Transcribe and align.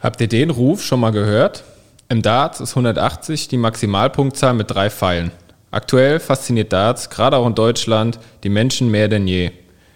Habt 0.00 0.20
ihr 0.20 0.28
den 0.28 0.50
Ruf 0.50 0.82
schon 0.82 1.00
mal 1.00 1.10
gehört? 1.10 1.64
Im 2.08 2.22
Darts 2.22 2.60
ist 2.60 2.70
180 2.70 3.48
die 3.48 3.56
Maximalpunktzahl 3.56 4.54
mit 4.54 4.70
drei 4.70 4.90
Pfeilen. 4.90 5.32
Aktuell 5.72 6.20
fasziniert 6.20 6.72
Darts, 6.72 7.10
gerade 7.10 7.36
auch 7.36 7.46
in 7.46 7.56
Deutschland, 7.56 8.20
die 8.44 8.48
Menschen 8.48 8.90
mehr 8.90 9.08
denn 9.08 9.26
je. 9.26 9.50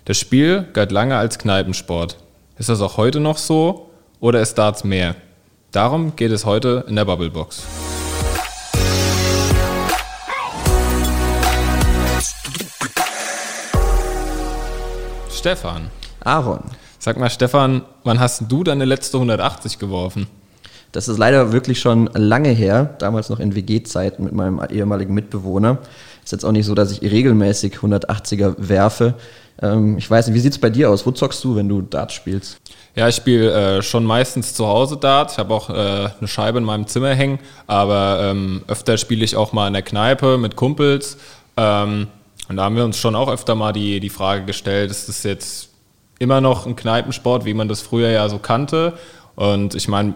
Das 0.07 0.19
Spiel 0.19 0.67
galt 0.73 0.91
lange 0.91 1.17
als 1.17 1.39
Kneipensport. 1.39 2.17
Ist 2.59 2.69
das 2.69 2.81
auch 2.81 2.97
heute 2.97 3.21
noch 3.21 3.39
so 3.39 3.91
oder 4.19 4.41
ist 4.41 4.55
Darts 4.55 4.83
mehr? 4.83 5.15
Darum 5.71 6.17
geht 6.17 6.33
es 6.33 6.45
heute 6.45 6.85
in 6.89 6.97
der 6.97 7.05
Bubblebox. 7.05 7.63
Stefan. 15.41 15.91
Aaron. 16.23 16.61
Sag 16.99 17.19
mal, 17.19 17.31
Stefan, 17.31 17.81
wann 18.05 18.21
hast 18.21 18.43
du 18.53 18.63
deine 18.63 18.85
letzte 18.85 19.17
180 19.17 19.79
geworfen? 19.79 20.27
Das 20.93 21.09
ist 21.09 21.17
leider 21.17 21.51
wirklich 21.51 21.81
schon 21.81 22.11
lange 22.13 22.51
her, 22.51 22.95
damals 22.99 23.31
noch 23.31 23.41
in 23.41 23.55
WG-Zeiten 23.55 24.23
mit 24.23 24.35
meinem 24.35 24.61
ehemaligen 24.71 25.15
Mitbewohner. 25.15 25.79
Ist 26.23 26.33
jetzt 26.33 26.45
auch 26.45 26.53
nicht 26.53 26.67
so, 26.67 26.75
dass 26.75 26.93
ich 26.93 27.01
regelmäßig 27.01 27.77
180er 27.77 28.55
werfe. 28.59 29.15
Ähm, 29.63 29.97
ich 29.97 30.11
weiß 30.11 30.27
nicht, 30.27 30.37
wie 30.37 30.41
sieht 30.41 30.53
es 30.53 30.59
bei 30.59 30.69
dir 30.69 30.91
aus? 30.91 31.07
Wo 31.07 31.11
zockst 31.11 31.43
du, 31.43 31.57
wenn 31.57 31.71
du 31.71 31.81
Dart 31.81 32.13
spielst? 32.13 32.59
Ja, 32.95 33.09
ich 33.09 33.15
spiele 33.17 33.79
äh, 33.79 33.83
schon 33.83 34.05
meistens 34.05 34.53
zu 34.53 34.67
Hause 34.67 34.99
Dart. 34.99 35.33
Ich 35.33 35.39
habe 35.39 35.55
auch 35.55 35.71
äh, 35.71 35.73
eine 36.19 36.29
Scheibe 36.29 36.59
in 36.59 36.65
meinem 36.65 36.87
Zimmer 36.87 37.15
hängen, 37.15 37.39
aber 37.67 38.21
ähm, 38.25 38.61
öfter 38.69 38.99
spiele 38.99 39.25
ich 39.25 39.37
auch 39.37 39.55
mal 39.55 39.69
in 39.69 39.73
der 39.73 39.83
Kneipe 39.83 40.37
mit 40.37 40.55
Kumpels. 40.55 41.17
Ähm, 41.57 42.09
und 42.51 42.57
da 42.57 42.65
haben 42.65 42.75
wir 42.75 42.85
uns 42.85 42.99
schon 42.99 43.15
auch 43.15 43.31
öfter 43.31 43.55
mal 43.55 43.73
die, 43.73 44.01
die 44.01 44.11
Frage 44.11 44.45
gestellt, 44.45 44.91
ist 44.91 45.09
das 45.09 45.23
jetzt 45.23 45.71
immer 46.19 46.41
noch 46.41 46.67
ein 46.67 46.75
Kneipensport, 46.75 47.45
wie 47.45 47.55
man 47.55 47.69
das 47.69 47.81
früher 47.81 48.11
ja 48.11 48.29
so 48.29 48.41
kannte? 48.41 48.95
Und 49.37 49.77
ich 49.77 49.87
meine, 49.87 50.15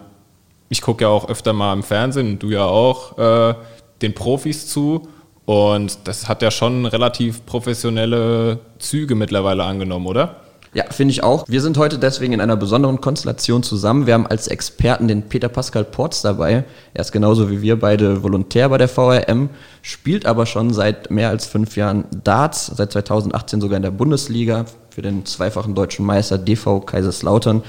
ich 0.67 0.81
gucke 0.81 1.05
ja 1.05 1.07
auch 1.07 1.29
öfter 1.29 1.53
mal 1.53 1.71
im 1.71 1.81
Fernsehen 1.81 2.37
du 2.37 2.49
ja 2.49 2.65
auch 2.65 3.17
äh, 3.17 3.55
den 4.01 4.13
Profis 4.13 4.67
zu. 4.67 5.07
Und 5.45 5.99
das 6.09 6.27
hat 6.27 6.41
ja 6.41 6.51
schon 6.51 6.85
relativ 6.85 7.45
professionelle 7.45 8.59
Züge 8.79 9.15
mittlerweile 9.15 9.63
angenommen, 9.63 10.05
oder? 10.05 10.41
Ja, 10.75 10.83
finde 10.91 11.13
ich 11.13 11.23
auch. 11.23 11.45
Wir 11.47 11.61
sind 11.61 11.77
heute 11.77 11.97
deswegen 11.97 12.33
in 12.33 12.41
einer 12.41 12.57
besonderen 12.57 12.99
Konstellation 12.99 13.63
zusammen. 13.63 14.07
Wir 14.07 14.13
haben 14.13 14.27
als 14.27 14.49
Experten 14.49 15.07
den 15.07 15.21
Peter 15.21 15.47
Pascal 15.47 15.85
Porz 15.85 16.21
dabei. 16.21 16.65
Er 16.93 17.01
ist 17.01 17.13
genauso 17.13 17.49
wie 17.49 17.61
wir 17.61 17.79
beide 17.79 18.23
Volontär 18.23 18.67
bei 18.67 18.77
der 18.77 18.89
VRM, 18.89 19.47
spielt 19.81 20.25
aber 20.25 20.45
schon 20.45 20.73
seit 20.73 21.09
mehr 21.09 21.29
als 21.29 21.45
fünf 21.45 21.77
Jahren 21.77 22.03
Darts, 22.25 22.65
seit 22.65 22.91
2018 22.91 23.61
sogar 23.61 23.77
in 23.77 23.83
der 23.83 23.91
Bundesliga 23.91 24.65
für 24.89 25.01
den 25.01 25.25
zweifachen 25.25 25.75
deutschen 25.75 26.05
Meister 26.05 26.37
DV 26.37 26.81
Kaiserslautern. 26.81 27.63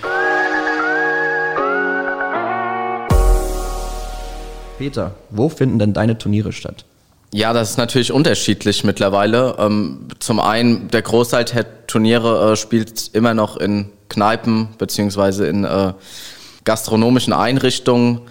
Peter, 4.78 5.12
wo 5.30 5.48
finden 5.48 5.78
denn 5.78 5.92
deine 5.92 6.18
Turniere 6.18 6.50
statt? 6.50 6.84
Ja, 7.36 7.52
das 7.52 7.72
ist 7.72 7.76
natürlich 7.76 8.12
unterschiedlich 8.12 8.82
mittlerweile. 8.82 9.56
Ähm, 9.58 10.08
zum 10.20 10.40
einen, 10.40 10.88
der 10.88 11.02
Großteil 11.02 11.44
der 11.44 11.86
Turniere 11.86 12.52
äh, 12.52 12.56
spielt 12.56 13.10
immer 13.12 13.34
noch 13.34 13.58
in 13.58 13.90
Kneipen 14.08 14.70
beziehungsweise 14.78 15.46
in 15.46 15.64
äh, 15.64 15.92
gastronomischen 16.64 17.34
Einrichtungen. 17.34 18.22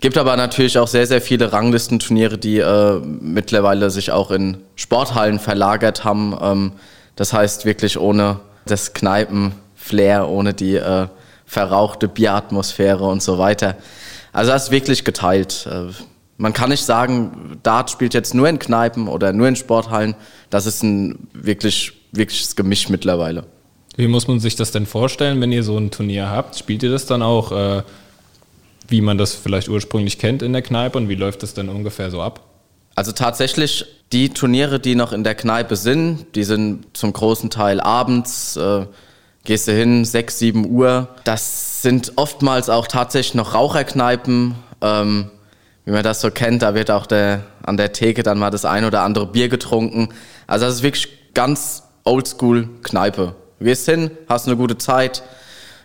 Gibt 0.00 0.18
aber 0.18 0.36
natürlich 0.36 0.78
auch 0.78 0.88
sehr, 0.88 1.06
sehr 1.06 1.20
viele 1.20 1.52
Ranglistenturniere, 1.52 2.38
die 2.38 2.58
äh, 2.58 2.98
mittlerweile 2.98 3.88
sich 3.88 4.10
auch 4.10 4.32
in 4.32 4.56
Sporthallen 4.74 5.38
verlagert 5.38 6.02
haben. 6.02 6.36
Ähm, 6.42 6.72
das 7.14 7.32
heißt 7.32 7.66
wirklich 7.66 8.00
ohne 8.00 8.40
das 8.66 8.94
Kneipen-Flair, 8.94 10.28
ohne 10.28 10.54
die 10.54 10.74
äh, 10.74 11.06
verrauchte 11.46 12.08
Bieratmosphäre 12.08 13.04
und 13.04 13.22
so 13.22 13.38
weiter. 13.38 13.76
Also 14.32 14.50
das 14.50 14.64
ist 14.64 14.70
wirklich 14.72 15.04
geteilt. 15.04 15.68
Äh, 15.70 15.92
man 16.40 16.54
kann 16.54 16.70
nicht 16.70 16.84
sagen, 16.84 17.58
Dart 17.62 17.90
spielt 17.90 18.14
jetzt 18.14 18.34
nur 18.34 18.48
in 18.48 18.58
Kneipen 18.58 19.08
oder 19.08 19.34
nur 19.34 19.46
in 19.46 19.56
Sporthallen. 19.56 20.14
Das 20.48 20.64
ist 20.64 20.82
ein 20.82 21.28
wirklich, 21.34 21.92
wirkliches 22.12 22.56
Gemisch 22.56 22.88
mittlerweile. 22.88 23.44
Wie 23.96 24.08
muss 24.08 24.26
man 24.26 24.40
sich 24.40 24.56
das 24.56 24.70
denn 24.70 24.86
vorstellen, 24.86 25.40
wenn 25.42 25.52
ihr 25.52 25.62
so 25.62 25.76
ein 25.76 25.90
Turnier 25.90 26.30
habt? 26.30 26.56
Spielt 26.56 26.82
ihr 26.82 26.90
das 26.90 27.04
dann 27.04 27.20
auch, 27.20 27.52
äh, 27.52 27.82
wie 28.88 29.02
man 29.02 29.18
das 29.18 29.34
vielleicht 29.34 29.68
ursprünglich 29.68 30.18
kennt 30.18 30.40
in 30.40 30.54
der 30.54 30.62
Kneipe 30.62 30.96
und 30.96 31.10
wie 31.10 31.14
läuft 31.14 31.42
das 31.42 31.52
denn 31.52 31.68
ungefähr 31.68 32.10
so 32.10 32.22
ab? 32.22 32.40
Also 32.94 33.12
tatsächlich, 33.12 33.84
die 34.10 34.30
Turniere, 34.30 34.80
die 34.80 34.94
noch 34.94 35.12
in 35.12 35.24
der 35.24 35.34
Kneipe 35.34 35.76
sind, 35.76 36.24
die 36.34 36.44
sind 36.44 36.86
zum 36.94 37.12
großen 37.12 37.50
Teil 37.50 37.82
abends, 37.82 38.56
äh, 38.56 38.86
gehst 39.44 39.68
du 39.68 39.72
hin, 39.72 40.06
6, 40.06 40.38
7 40.38 40.70
Uhr. 40.70 41.08
Das 41.24 41.82
sind 41.82 42.12
oftmals 42.16 42.70
auch 42.70 42.86
tatsächlich 42.86 43.34
noch 43.34 43.52
Raucherkneipen. 43.52 44.54
Ähm, 44.80 45.30
wie 45.90 45.94
man 45.94 46.04
das 46.04 46.20
so 46.20 46.30
kennt, 46.30 46.62
da 46.62 46.76
wird 46.76 46.88
auch 46.88 47.04
der, 47.04 47.40
an 47.64 47.76
der 47.76 47.92
Theke 47.92 48.22
dann 48.22 48.38
mal 48.38 48.50
das 48.50 48.64
ein 48.64 48.84
oder 48.84 49.02
andere 49.02 49.26
Bier 49.26 49.48
getrunken. 49.48 50.10
Also 50.46 50.66
das 50.66 50.76
ist 50.76 50.82
wirklich 50.84 51.08
ganz 51.34 51.82
oldschool 52.04 52.68
Kneipe. 52.84 53.34
Du 53.58 53.64
gehst 53.64 53.86
hin, 53.86 54.12
hast 54.28 54.46
eine 54.46 54.56
gute 54.56 54.78
Zeit, 54.78 55.24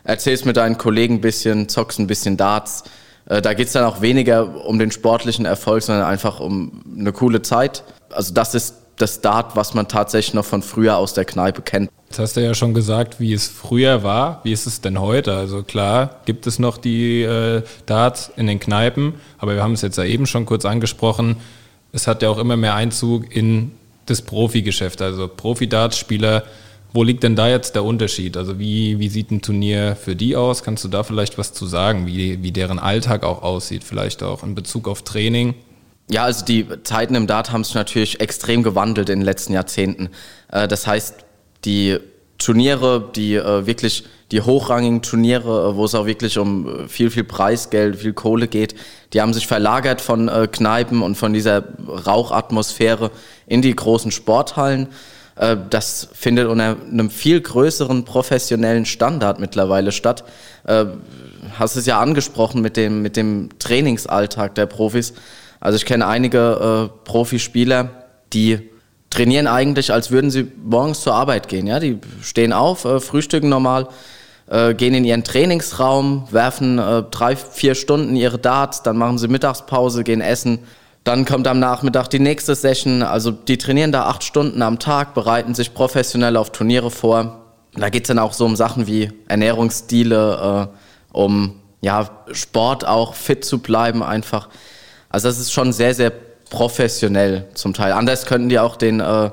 erzählst 0.03 0.45
mit 0.45 0.57
deinen 0.57 0.77
Kollegen 0.77 1.15
ein 1.15 1.21
bisschen, 1.21 1.69
zockst 1.69 1.97
ein 1.97 2.05
bisschen 2.05 2.37
Darts. 2.37 2.83
Äh, 3.27 3.41
da 3.41 3.55
geht 3.55 3.65
es 3.65 3.73
dann 3.73 3.83
auch 3.83 4.01
weniger 4.01 4.67
um 4.67 4.77
den 4.77 4.91
sportlichen 4.91 5.45
Erfolg, 5.45 5.81
sondern 5.81 6.05
einfach 6.05 6.39
um 6.39 6.83
eine 6.95 7.11
coole 7.11 7.41
Zeit. 7.41 7.83
Also 8.11 8.31
das 8.31 8.53
ist 8.53 8.75
das 8.97 9.21
Dart, 9.21 9.55
was 9.55 9.73
man 9.73 9.87
tatsächlich 9.87 10.33
noch 10.33 10.45
von 10.45 10.61
früher 10.61 10.97
aus 10.97 11.13
der 11.13 11.25
Kneipe 11.25 11.61
kennt. 11.61 11.89
Jetzt 12.07 12.19
hast 12.19 12.37
du 12.37 12.43
ja 12.43 12.53
schon 12.53 12.73
gesagt, 12.73 13.19
wie 13.19 13.33
es 13.33 13.47
früher 13.47 14.03
war. 14.03 14.39
Wie 14.43 14.53
ist 14.53 14.67
es 14.67 14.79
denn 14.79 14.99
heute? 14.99 15.35
Also 15.35 15.63
klar, 15.63 16.21
gibt 16.25 16.47
es 16.47 16.59
noch 16.59 16.77
die 16.77 17.23
äh, 17.23 17.63
Darts 17.85 18.31
in 18.37 18.47
den 18.47 18.59
Kneipen, 18.59 19.15
aber 19.37 19.55
wir 19.55 19.63
haben 19.63 19.73
es 19.73 19.81
jetzt 19.81 19.97
ja 19.97 20.05
eben 20.05 20.25
schon 20.25 20.45
kurz 20.45 20.65
angesprochen. 20.65 21.37
Es 21.91 22.07
hat 22.07 22.21
ja 22.21 22.29
auch 22.29 22.37
immer 22.37 22.57
mehr 22.57 22.75
Einzug 22.75 23.35
in 23.35 23.71
das 24.05 24.21
Profigeschäft. 24.21 25.01
Also 25.01 25.27
Profi-Darts-Spieler, 25.27 26.43
wo 26.93 27.03
liegt 27.03 27.23
denn 27.23 27.35
da 27.35 27.49
jetzt 27.49 27.75
der 27.75 27.83
Unterschied? 27.83 28.37
Also 28.37 28.59
wie, 28.59 28.99
wie 28.99 29.09
sieht 29.09 29.31
ein 29.31 29.41
Turnier 29.41 29.97
für 29.97 30.15
die 30.15 30.35
aus? 30.35 30.63
Kannst 30.63 30.83
du 30.85 30.87
da 30.87 31.03
vielleicht 31.03 31.37
was 31.37 31.51
zu 31.51 31.65
sagen, 31.65 32.07
wie, 32.07 32.41
wie 32.41 32.51
deren 32.51 32.79
Alltag 32.79 33.23
auch 33.23 33.41
aussieht, 33.41 33.83
vielleicht 33.83 34.23
auch 34.23 34.43
in 34.43 34.55
Bezug 34.55 34.87
auf 34.87 35.01
Training? 35.01 35.55
Ja, 36.09 36.23
also 36.23 36.45
die 36.45 36.67
Zeiten 36.83 37.15
im 37.15 37.25
Dart 37.25 37.51
haben 37.51 37.63
sich 37.63 37.73
natürlich 37.73 38.19
extrem 38.19 38.61
gewandelt 38.61 39.09
in 39.09 39.19
den 39.19 39.25
letzten 39.25 39.53
Jahrzehnten. 39.53 40.09
Äh, 40.51 40.67
das 40.67 40.85
heißt, 40.85 41.15
die 41.65 41.97
Turniere, 42.37 43.09
die 43.15 43.35
äh, 43.35 43.65
wirklich 43.65 44.03
die 44.31 44.41
hochrangigen 44.41 45.01
Turniere, 45.01 45.71
äh, 45.71 45.75
wo 45.75 45.85
es 45.85 45.95
auch 45.95 46.05
wirklich 46.05 46.37
um 46.37 46.87
viel, 46.87 47.09
viel 47.09 47.23
Preisgeld, 47.23 47.95
viel 47.95 48.13
Kohle 48.13 48.47
geht, 48.47 48.75
die 49.13 49.21
haben 49.21 49.33
sich 49.33 49.47
verlagert 49.47 50.01
von 50.01 50.29
Kneipen 50.51 51.01
und 51.01 51.15
von 51.15 51.31
dieser 51.31 51.63
Rauchatmosphäre 51.87 53.11
in 53.47 53.61
die 53.61 53.73
großen 53.73 54.11
Sporthallen. 54.11 54.87
Das 55.69 56.09
findet 56.11 56.47
unter 56.47 56.75
einem 56.91 57.09
viel 57.09 57.39
größeren 57.39 58.03
professionellen 58.03 58.85
Standard 58.85 59.39
mittlerweile 59.39 59.93
statt. 59.93 60.25
Hast 60.65 61.75
es 61.77 61.85
ja 61.85 62.01
angesprochen 62.01 62.61
mit 62.61 62.75
dem, 62.75 63.01
mit 63.01 63.15
dem 63.15 63.49
Trainingsalltag 63.57 64.55
der 64.55 64.65
Profis. 64.65 65.13
Also 65.59 65.77
ich 65.77 65.85
kenne 65.85 66.07
einige 66.07 66.89
äh, 66.91 67.05
Profispieler, 67.05 67.89
die 68.33 68.69
trainieren 69.09 69.47
eigentlich, 69.47 69.93
als 69.93 70.11
würden 70.11 70.29
sie 70.29 70.51
morgens 70.63 71.01
zur 71.01 71.13
Arbeit 71.13 71.47
gehen. 71.47 71.67
Ja? 71.67 71.79
Die 71.79 71.99
stehen 72.21 72.53
auf, 72.53 72.85
äh, 72.85 72.99
frühstücken 72.99 73.49
normal, 73.49 73.87
äh, 74.47 74.73
gehen 74.73 74.93
in 74.93 75.05
ihren 75.05 75.23
Trainingsraum, 75.23 76.27
werfen 76.31 76.77
äh, 76.77 77.03
drei, 77.03 77.35
vier 77.35 77.75
Stunden 77.75 78.15
ihre 78.15 78.37
Darts, 78.37 78.83
dann 78.83 78.97
machen 78.97 79.17
sie 79.17 79.27
Mittagspause, 79.27 80.03
gehen 80.03 80.21
essen. 80.21 80.59
Dann 81.03 81.25
kommt 81.25 81.47
am 81.47 81.59
Nachmittag 81.59 82.09
die 82.09 82.19
nächste 82.19 82.55
Session. 82.55 83.03
Also 83.03 83.31
die 83.31 83.57
trainieren 83.57 83.91
da 83.91 84.05
acht 84.05 84.23
Stunden 84.23 84.61
am 84.61 84.79
Tag, 84.79 85.13
bereiten 85.13 85.53
sich 85.53 85.73
professionell 85.73 86.35
auf 86.35 86.51
Turniere 86.51 86.89
vor. 86.91 87.41
Da 87.75 87.89
geht 87.89 88.03
es 88.03 88.07
dann 88.07 88.19
auch 88.19 88.33
so 88.33 88.45
um 88.45 88.55
Sachen 88.55 88.87
wie 88.87 89.11
Ernährungsstile, 89.27 90.69
äh, 90.71 91.17
um 91.17 91.61
ja, 91.81 92.09
Sport 92.31 92.87
auch 92.87 93.13
fit 93.13 93.45
zu 93.45 93.59
bleiben 93.59 94.01
einfach. 94.01 94.49
Also 95.15 95.29
das 95.29 95.39
ist 95.39 95.53
schon 95.53 95.71
sehr, 95.71 95.93
sehr 95.93 96.11
professionell 96.49 97.45
zum 97.53 97.73
Teil. 97.73 97.93
Anders 97.93 98.25
könnten 98.25 98.49
die 98.49 98.59
auch 98.59 98.75
den 98.75 98.99
äh, 98.99 99.29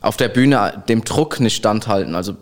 auf 0.00 0.16
der 0.16 0.30
Bühne 0.30 0.82
dem 0.88 1.04
Druck 1.04 1.38
nicht 1.38 1.54
standhalten. 1.54 2.14
Also 2.14 2.32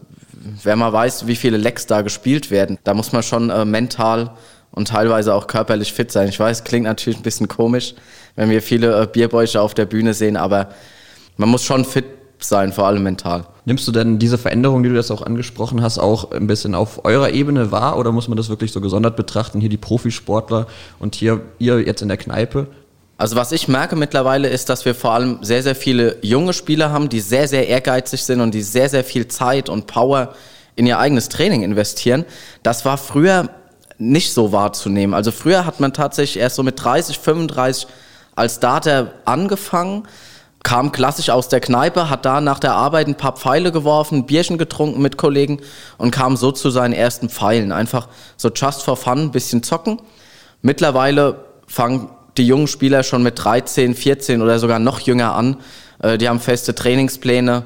wer 0.63 0.77
mal 0.77 0.93
weiß, 0.93 1.27
wie 1.27 1.35
viele 1.35 1.57
Lecks 1.57 1.87
da 1.87 2.03
gespielt 2.03 2.53
werden, 2.53 2.79
da 2.85 2.95
muss 2.95 3.11
man 3.11 3.25
schon 3.25 3.51
äh, 3.51 3.65
mental 3.65 4.37
und 4.71 4.87
teilweise 4.87 5.35
auch 5.35 5.49
körperlich 5.49 5.93
fit 5.93 6.13
sein. 6.13 6.29
Ich 6.29 6.39
weiß, 6.39 6.63
klingt 6.63 6.85
natürlich 6.85 7.19
ein 7.19 7.25
bisschen 7.25 7.49
komisch, 7.49 7.97
wenn 8.37 8.51
wir 8.51 8.63
viele 8.63 9.03
äh, 9.03 9.09
Bierbäuche 9.09 9.61
auf 9.61 9.75
der 9.75 9.87
Bühne 9.87 10.15
sehen, 10.15 10.37
aber 10.37 10.69
man 11.37 11.49
muss 11.49 11.65
schon 11.65 11.85
fit 11.85 12.05
sein, 12.45 12.73
vor 12.73 12.87
allem 12.87 13.03
mental. 13.03 13.45
Nimmst 13.65 13.87
du 13.87 13.93
denn 13.93 14.19
diese 14.19 14.39
Veränderung, 14.39 14.83
die 14.83 14.89
du 14.89 14.95
jetzt 14.95 15.11
auch 15.11 15.23
angesprochen 15.23 15.83
hast, 15.83 15.99
auch 15.99 16.33
ein 16.33 16.47
bisschen 16.47 16.75
auf 16.75 17.05
eurer 17.05 17.31
Ebene 17.31 17.71
wahr 17.71 17.99
oder 17.99 18.13
muss 18.13 18.29
man 18.29 18.37
das 18.37 18.49
wirklich 18.49 18.73
so 18.73 18.81
gesondert 18.81 19.17
betrachten? 19.17 19.61
Hier 19.61 19.69
die 19.69 19.77
Profisportler 19.77 20.67
und 20.99 21.15
hier 21.15 21.41
ihr 21.59 21.81
jetzt 21.81 22.03
in 22.03 22.09
der 22.09 22.17
Kneipe? 22.17 22.67
Also 23.19 23.37
was 23.37 23.53
ich 23.53 23.69
merke 23.69 23.97
mittlerweile 23.97 24.49
ist, 24.49 24.71
dass 24.71 24.87
wir 24.87 24.95
vor 24.95 25.13
allem 25.13 25.41
sehr, 25.43 25.63
sehr 25.63 25.75
viele 25.75 26.17
junge 26.23 26.55
Spieler 26.55 26.91
haben, 26.91 27.11
die 27.11 27.21
sehr, 27.21 27.49
sehr 27.49 27.69
ehrgeizig 27.69 28.25
sind 28.25 28.41
und 28.41 28.55
die 28.55 28.63
sehr, 28.63 28.89
sehr 28.89 29.05
viel 29.05 29.29
Zeit 29.29 29.69
und 29.69 29.87
Power 29.87 30.35
in 30.75 30.87
ihr 30.87 30.99
eigenes 30.99 31.29
Training 31.29 31.63
investieren, 31.63 32.25
das 32.63 32.87
war 32.87 32.97
früher 32.97 33.51
nicht 33.99 34.33
so 34.33 34.53
wahrzunehmen. 34.53 35.13
Also 35.13 35.31
früher 35.31 35.67
hat 35.67 35.81
man 35.81 35.93
tatsächlich 35.93 36.43
erst 36.43 36.57
so 36.57 36.63
mit 36.63 36.83
30, 36.83 37.19
35 37.19 37.87
als 38.35 38.55
Starter 38.55 39.13
angefangen, 39.27 40.05
kam 40.63 40.93
klassisch 40.93 41.31
aus 41.31 41.49
der 41.49 41.61
Kneipe, 41.61 42.11
hat 42.11 42.25
da 42.25 42.41
nach 42.41 42.59
der 42.59 42.75
Arbeit 42.75 43.09
ein 43.09 43.17
paar 43.17 43.37
Pfeile 43.37 43.73
geworfen, 43.73 44.27
Bierchen 44.27 44.59
getrunken 44.59 45.01
mit 45.01 45.17
Kollegen 45.17 45.61
und 45.97 46.11
kam 46.11 46.37
so 46.37 46.53
zu 46.53 46.71
seinen 46.71 46.93
ersten 46.93 47.31
Pfeilen. 47.31 47.73
Einfach 47.73 48.09
so 48.37 48.51
just 48.55 48.83
for 48.83 48.97
fun, 48.97 49.19
ein 49.19 49.31
bisschen 49.31 49.63
zocken. 49.63 50.01
Mittlerweile 50.61 51.45
fangen 51.67 52.11
die 52.37 52.47
jungen 52.47 52.67
Spieler 52.67 53.03
schon 53.03 53.23
mit 53.23 53.43
13, 53.43 53.95
14 53.95 54.43
oder 54.43 54.59
sogar 54.59 54.79
noch 54.79 55.01
jünger 55.01 55.35
an. 55.35 55.57
Äh, 56.03 56.19
die 56.19 56.29
haben 56.29 56.41
feste 56.41 56.75
Trainingspläne. 56.75 57.65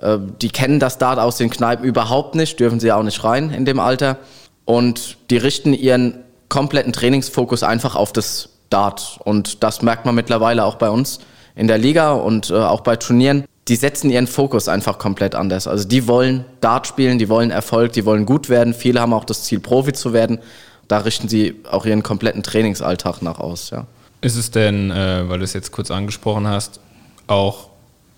Äh, 0.00 0.18
die 0.40 0.48
kennen 0.48 0.80
das 0.80 0.96
Dart 0.98 1.18
aus 1.18 1.36
den 1.36 1.50
Kneipen 1.50 1.84
überhaupt 1.84 2.34
nicht, 2.34 2.58
dürfen 2.58 2.80
sie 2.80 2.90
auch 2.90 3.02
nicht 3.02 3.22
rein 3.22 3.50
in 3.50 3.66
dem 3.66 3.78
Alter. 3.78 4.16
Und 4.64 5.18
die 5.30 5.36
richten 5.36 5.74
ihren 5.74 6.24
kompletten 6.48 6.92
Trainingsfokus 6.92 7.62
einfach 7.62 7.96
auf 7.96 8.12
das 8.12 8.48
Dart. 8.70 9.20
Und 9.24 9.62
das 9.62 9.82
merkt 9.82 10.06
man 10.06 10.14
mittlerweile 10.14 10.64
auch 10.64 10.76
bei 10.76 10.88
uns 10.88 11.20
in 11.54 11.66
der 11.68 11.78
Liga 11.78 12.12
und 12.12 12.50
äh, 12.50 12.54
auch 12.54 12.80
bei 12.80 12.96
Turnieren, 12.96 13.44
die 13.68 13.76
setzen 13.76 14.10
ihren 14.10 14.26
Fokus 14.26 14.68
einfach 14.68 14.98
komplett 14.98 15.34
anders. 15.34 15.66
Also 15.66 15.86
die 15.86 16.08
wollen 16.08 16.44
Dart 16.60 16.86
spielen, 16.86 17.18
die 17.18 17.28
wollen 17.28 17.50
Erfolg, 17.50 17.92
die 17.92 18.04
wollen 18.04 18.26
gut 18.26 18.48
werden. 18.48 18.74
Viele 18.74 19.00
haben 19.00 19.12
auch 19.12 19.24
das 19.24 19.44
Ziel, 19.44 19.60
Profi 19.60 19.92
zu 19.92 20.12
werden. 20.12 20.40
Da 20.88 20.98
richten 20.98 21.28
sie 21.28 21.54
auch 21.70 21.86
ihren 21.86 22.02
kompletten 22.02 22.42
Trainingsalltag 22.42 23.22
nach 23.22 23.38
aus. 23.38 23.70
Ja. 23.70 23.86
Ist 24.22 24.36
es 24.36 24.50
denn, 24.50 24.90
äh, 24.90 25.28
weil 25.28 25.38
du 25.38 25.44
es 25.44 25.52
jetzt 25.52 25.70
kurz 25.70 25.90
angesprochen 25.90 26.48
hast, 26.48 26.80
auch 27.26 27.68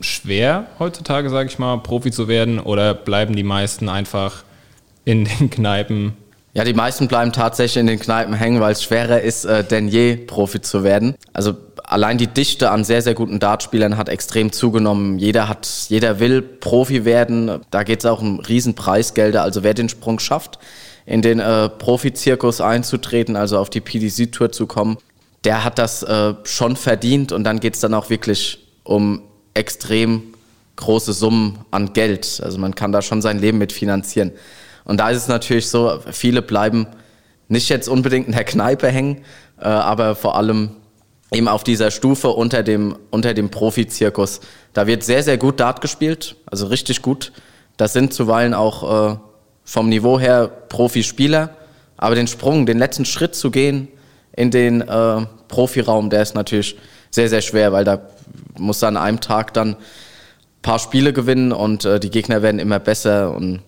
schwer 0.00 0.66
heutzutage, 0.78 1.28
sage 1.30 1.48
ich 1.48 1.58
mal, 1.58 1.76
Profi 1.78 2.10
zu 2.10 2.28
werden 2.28 2.58
oder 2.58 2.94
bleiben 2.94 3.36
die 3.36 3.42
meisten 3.42 3.88
einfach 3.88 4.44
in 5.04 5.24
den 5.24 5.50
Kneipen? 5.50 6.14
Ja, 6.54 6.64
die 6.64 6.74
meisten 6.74 7.08
bleiben 7.08 7.32
tatsächlich 7.32 7.80
in 7.80 7.86
den 7.86 7.98
Kneipen 7.98 8.34
hängen, 8.34 8.60
weil 8.60 8.72
es 8.72 8.82
schwerer 8.82 9.20
ist, 9.20 9.44
äh, 9.44 9.64
denn 9.64 9.88
je 9.88 10.16
Profi 10.16 10.60
zu 10.60 10.82
werden. 10.82 11.14
Also 11.32 11.54
allein 11.84 12.18
die 12.18 12.26
Dichte 12.26 12.70
an 12.70 12.84
sehr, 12.84 13.02
sehr 13.02 13.14
guten 13.14 13.38
Dartspielern 13.38 13.96
hat 13.96 14.08
extrem 14.08 14.52
zugenommen. 14.52 15.18
Jeder 15.18 15.48
hat, 15.48 15.68
jeder 15.88 16.20
will 16.20 16.42
Profi 16.42 17.04
werden. 17.04 17.60
Da 17.70 17.82
geht 17.82 18.00
es 18.00 18.06
auch 18.06 18.20
um 18.20 18.40
Riesenpreisgelder. 18.40 19.42
Also 19.42 19.62
wer 19.62 19.74
den 19.74 19.88
Sprung 19.88 20.18
schafft, 20.18 20.58
in 21.06 21.22
den 21.22 21.40
äh, 21.40 21.68
Profizirkus 21.68 22.60
einzutreten, 22.60 23.36
also 23.36 23.58
auf 23.58 23.70
die 23.70 23.80
PDC-Tour 23.80 24.52
zu 24.52 24.66
kommen, 24.66 24.98
der 25.44 25.64
hat 25.64 25.78
das 25.78 26.02
äh, 26.02 26.34
schon 26.44 26.76
verdient 26.76 27.32
und 27.32 27.44
dann 27.44 27.60
geht 27.60 27.74
es 27.74 27.80
dann 27.80 27.94
auch 27.94 28.10
wirklich 28.10 28.58
um 28.84 29.22
extrem 29.54 30.22
große 30.76 31.12
Summen 31.12 31.58
an 31.70 31.92
Geld. 31.92 32.40
Also 32.42 32.58
man 32.58 32.74
kann 32.74 32.92
da 32.92 33.02
schon 33.02 33.20
sein 33.20 33.38
Leben 33.38 33.58
mit 33.58 33.72
finanzieren. 33.72 34.32
Und 34.84 34.98
da 34.98 35.10
ist 35.10 35.18
es 35.18 35.28
natürlich 35.28 35.68
so, 35.68 36.00
viele 36.10 36.42
bleiben 36.42 36.86
nicht 37.48 37.68
jetzt 37.68 37.88
unbedingt 37.88 38.26
in 38.26 38.32
der 38.32 38.44
Kneipe 38.44 38.88
hängen, 38.88 39.22
äh, 39.60 39.64
aber 39.64 40.14
vor 40.14 40.36
allem 40.36 40.70
eben 41.32 41.48
auf 41.48 41.64
dieser 41.64 41.90
Stufe 41.90 42.28
unter 42.28 42.62
dem, 42.62 42.96
unter 43.10 43.34
dem 43.34 43.50
Profizirkus. 43.50 44.40
Da 44.72 44.86
wird 44.86 45.02
sehr, 45.02 45.22
sehr 45.22 45.38
gut 45.38 45.60
Dart 45.60 45.80
gespielt, 45.80 46.36
also 46.46 46.66
richtig 46.66 47.02
gut. 47.02 47.32
Das 47.76 47.92
sind 47.92 48.12
zuweilen 48.12 48.54
auch 48.54 49.12
äh, 49.12 49.16
vom 49.64 49.88
Niveau 49.88 50.18
her 50.18 50.48
Profispieler. 50.68 51.56
Aber 51.96 52.14
den 52.14 52.26
Sprung, 52.26 52.66
den 52.66 52.78
letzten 52.78 53.04
Schritt 53.04 53.34
zu 53.34 53.50
gehen 53.50 53.88
in 54.34 54.50
den 54.50 54.80
äh, 54.80 55.26
Profiraum, 55.48 56.10
der 56.10 56.22
ist 56.22 56.34
natürlich 56.34 56.76
sehr, 57.10 57.28
sehr 57.28 57.42
schwer, 57.42 57.72
weil 57.72 57.84
da 57.84 58.00
muss 58.58 58.82
an 58.82 58.96
einem 58.96 59.20
Tag 59.20 59.54
dann 59.54 59.70
ein 59.70 59.76
paar 60.62 60.78
Spiele 60.78 61.12
gewinnen 61.12 61.52
und 61.52 61.84
äh, 61.84 62.00
die 62.00 62.10
Gegner 62.10 62.42
werden 62.42 62.58
immer 62.58 62.78
besser 62.78 63.34
und 63.34 63.60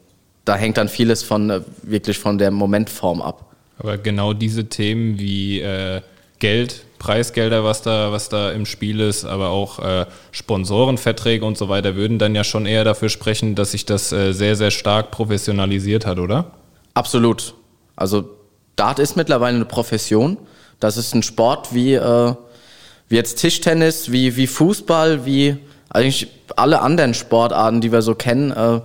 da 0.45 0.57
hängt 0.57 0.77
dann 0.77 0.89
vieles 0.89 1.23
von 1.23 1.51
äh, 1.51 1.61
wirklich 1.83 2.19
von 2.19 2.39
der 2.39 2.51
Momentform 2.51 3.23
ab. 3.23 3.55
Aber 3.79 3.99
genau 3.99 4.33
diese 4.33 4.69
Themen 4.69 5.19
wie 5.19 5.61
äh, 5.61 6.01
Geld, 6.39 6.85
Preisgelder, 7.05 7.65
was 7.65 7.83
da, 7.83 8.13
was 8.13 8.31
da 8.31 8.51
im 8.51 8.65
Spiel 8.65 8.99
ist, 9.01 9.27
aber 9.27 9.51
auch 9.51 9.79
äh, 9.79 10.07
Sponsorenverträge 10.33 11.45
und 11.45 11.59
so 11.59 11.69
weiter, 11.69 11.97
würden 11.97 12.19
dann 12.19 12.35
ja 12.35 12.45
schon 12.45 12.65
eher 12.65 12.83
dafür 12.83 13.11
sprechen, 13.11 13.55
dass 13.55 13.73
sich 13.73 13.85
das 13.85 14.11
äh, 14.11 14.33
sehr, 14.33 14.57
sehr 14.57 14.71
stark 14.71 15.11
professionalisiert 15.11 16.07
hat, 16.07 16.19
oder? 16.19 16.53
Absolut. 16.95 17.53
Also 17.95 18.31
Dart 18.77 18.99
ist 19.01 19.17
mittlerweile 19.17 19.57
eine 19.57 19.67
Profession. 19.67 20.39
Das 20.81 20.97
ist 20.97 21.15
ein 21.15 21.23
Sport 21.23 21.75
wie, 21.75 21.93
äh, 21.93 22.35
wie 23.11 23.17
jetzt 23.17 23.39
Tischtennis, 23.39 24.11
wie, 24.11 24.37
wie 24.37 24.47
Fußball, 24.47 25.27
wie 25.27 25.59
eigentlich 25.91 26.29
alle 26.57 26.81
anderen 26.81 27.13
Sportarten, 27.13 27.83
die 27.83 27.93
wir 27.93 28.01
so 28.01 28.15
kennen, 28.15 28.51
äh, 28.51 28.81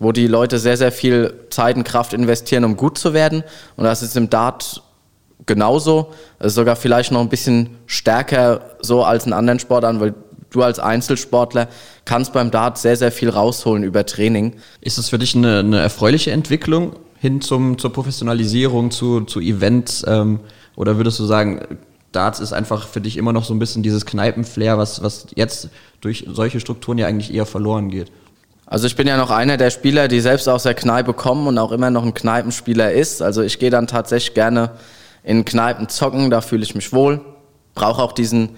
wo 0.00 0.10
die 0.10 0.26
Leute 0.26 0.58
sehr, 0.58 0.76
sehr 0.76 0.90
viel 0.90 1.34
Zeit 1.50 1.76
und 1.76 1.84
Kraft 1.84 2.14
investieren, 2.14 2.64
um 2.64 2.76
gut 2.76 2.98
zu 2.98 3.14
werden. 3.14 3.44
Und 3.76 3.84
das 3.84 4.02
ist 4.02 4.16
im 4.16 4.28
Dart 4.28 4.82
genauso, 5.46 6.12
sogar 6.40 6.76
vielleicht 6.76 7.12
noch 7.12 7.20
ein 7.20 7.28
bisschen 7.28 7.70
stärker 7.86 8.62
so 8.80 9.04
als 9.04 9.26
in 9.26 9.32
anderen 9.32 9.58
Sportarten, 9.58 10.00
weil 10.00 10.14
du 10.50 10.62
als 10.62 10.78
Einzelsportler 10.78 11.68
kannst 12.04 12.32
beim 12.32 12.50
Dart 12.50 12.78
sehr, 12.78 12.96
sehr 12.96 13.12
viel 13.12 13.28
rausholen 13.30 13.84
über 13.84 14.04
Training. 14.06 14.54
Ist 14.80 14.98
das 14.98 15.08
für 15.08 15.18
dich 15.18 15.34
eine, 15.36 15.60
eine 15.60 15.80
erfreuliche 15.80 16.32
Entwicklung 16.32 16.94
hin 17.18 17.40
zum, 17.40 17.78
zur 17.78 17.92
Professionalisierung, 17.92 18.90
zu, 18.90 19.22
zu 19.22 19.40
Events? 19.40 20.04
Ähm, 20.06 20.40
oder 20.76 20.96
würdest 20.96 21.18
du 21.18 21.24
sagen, 21.24 21.60
Darts 22.12 22.40
ist 22.40 22.52
einfach 22.52 22.88
für 22.88 23.00
dich 23.00 23.16
immer 23.16 23.32
noch 23.32 23.44
so 23.44 23.54
ein 23.54 23.58
bisschen 23.58 23.82
dieses 23.82 24.06
Kneipenflair, 24.06 24.78
was, 24.78 25.02
was 25.02 25.26
jetzt 25.36 25.68
durch 26.00 26.26
solche 26.32 26.58
Strukturen 26.58 26.98
ja 26.98 27.06
eigentlich 27.06 27.32
eher 27.32 27.46
verloren 27.46 27.88
geht? 27.90 28.10
Also 28.66 28.86
ich 28.86 28.96
bin 28.96 29.06
ja 29.06 29.16
noch 29.16 29.30
einer 29.30 29.56
der 29.56 29.70
Spieler, 29.70 30.08
die 30.08 30.20
selbst 30.20 30.48
aus 30.48 30.62
der 30.62 30.74
Kneipe 30.74 31.12
kommen 31.12 31.46
und 31.46 31.58
auch 31.58 31.72
immer 31.72 31.90
noch 31.90 32.04
ein 32.04 32.14
Kneipenspieler 32.14 32.92
ist. 32.92 33.20
Also 33.20 33.42
ich 33.42 33.58
gehe 33.58 33.70
dann 33.70 33.86
tatsächlich 33.86 34.34
gerne 34.34 34.70
in 35.22 35.44
Kneipen 35.44 35.88
zocken, 35.88 36.30
da 36.30 36.40
fühle 36.40 36.62
ich 36.62 36.74
mich 36.74 36.92
wohl. 36.92 37.20
Brauche 37.74 38.02
auch 38.02 38.12
diesen, 38.12 38.50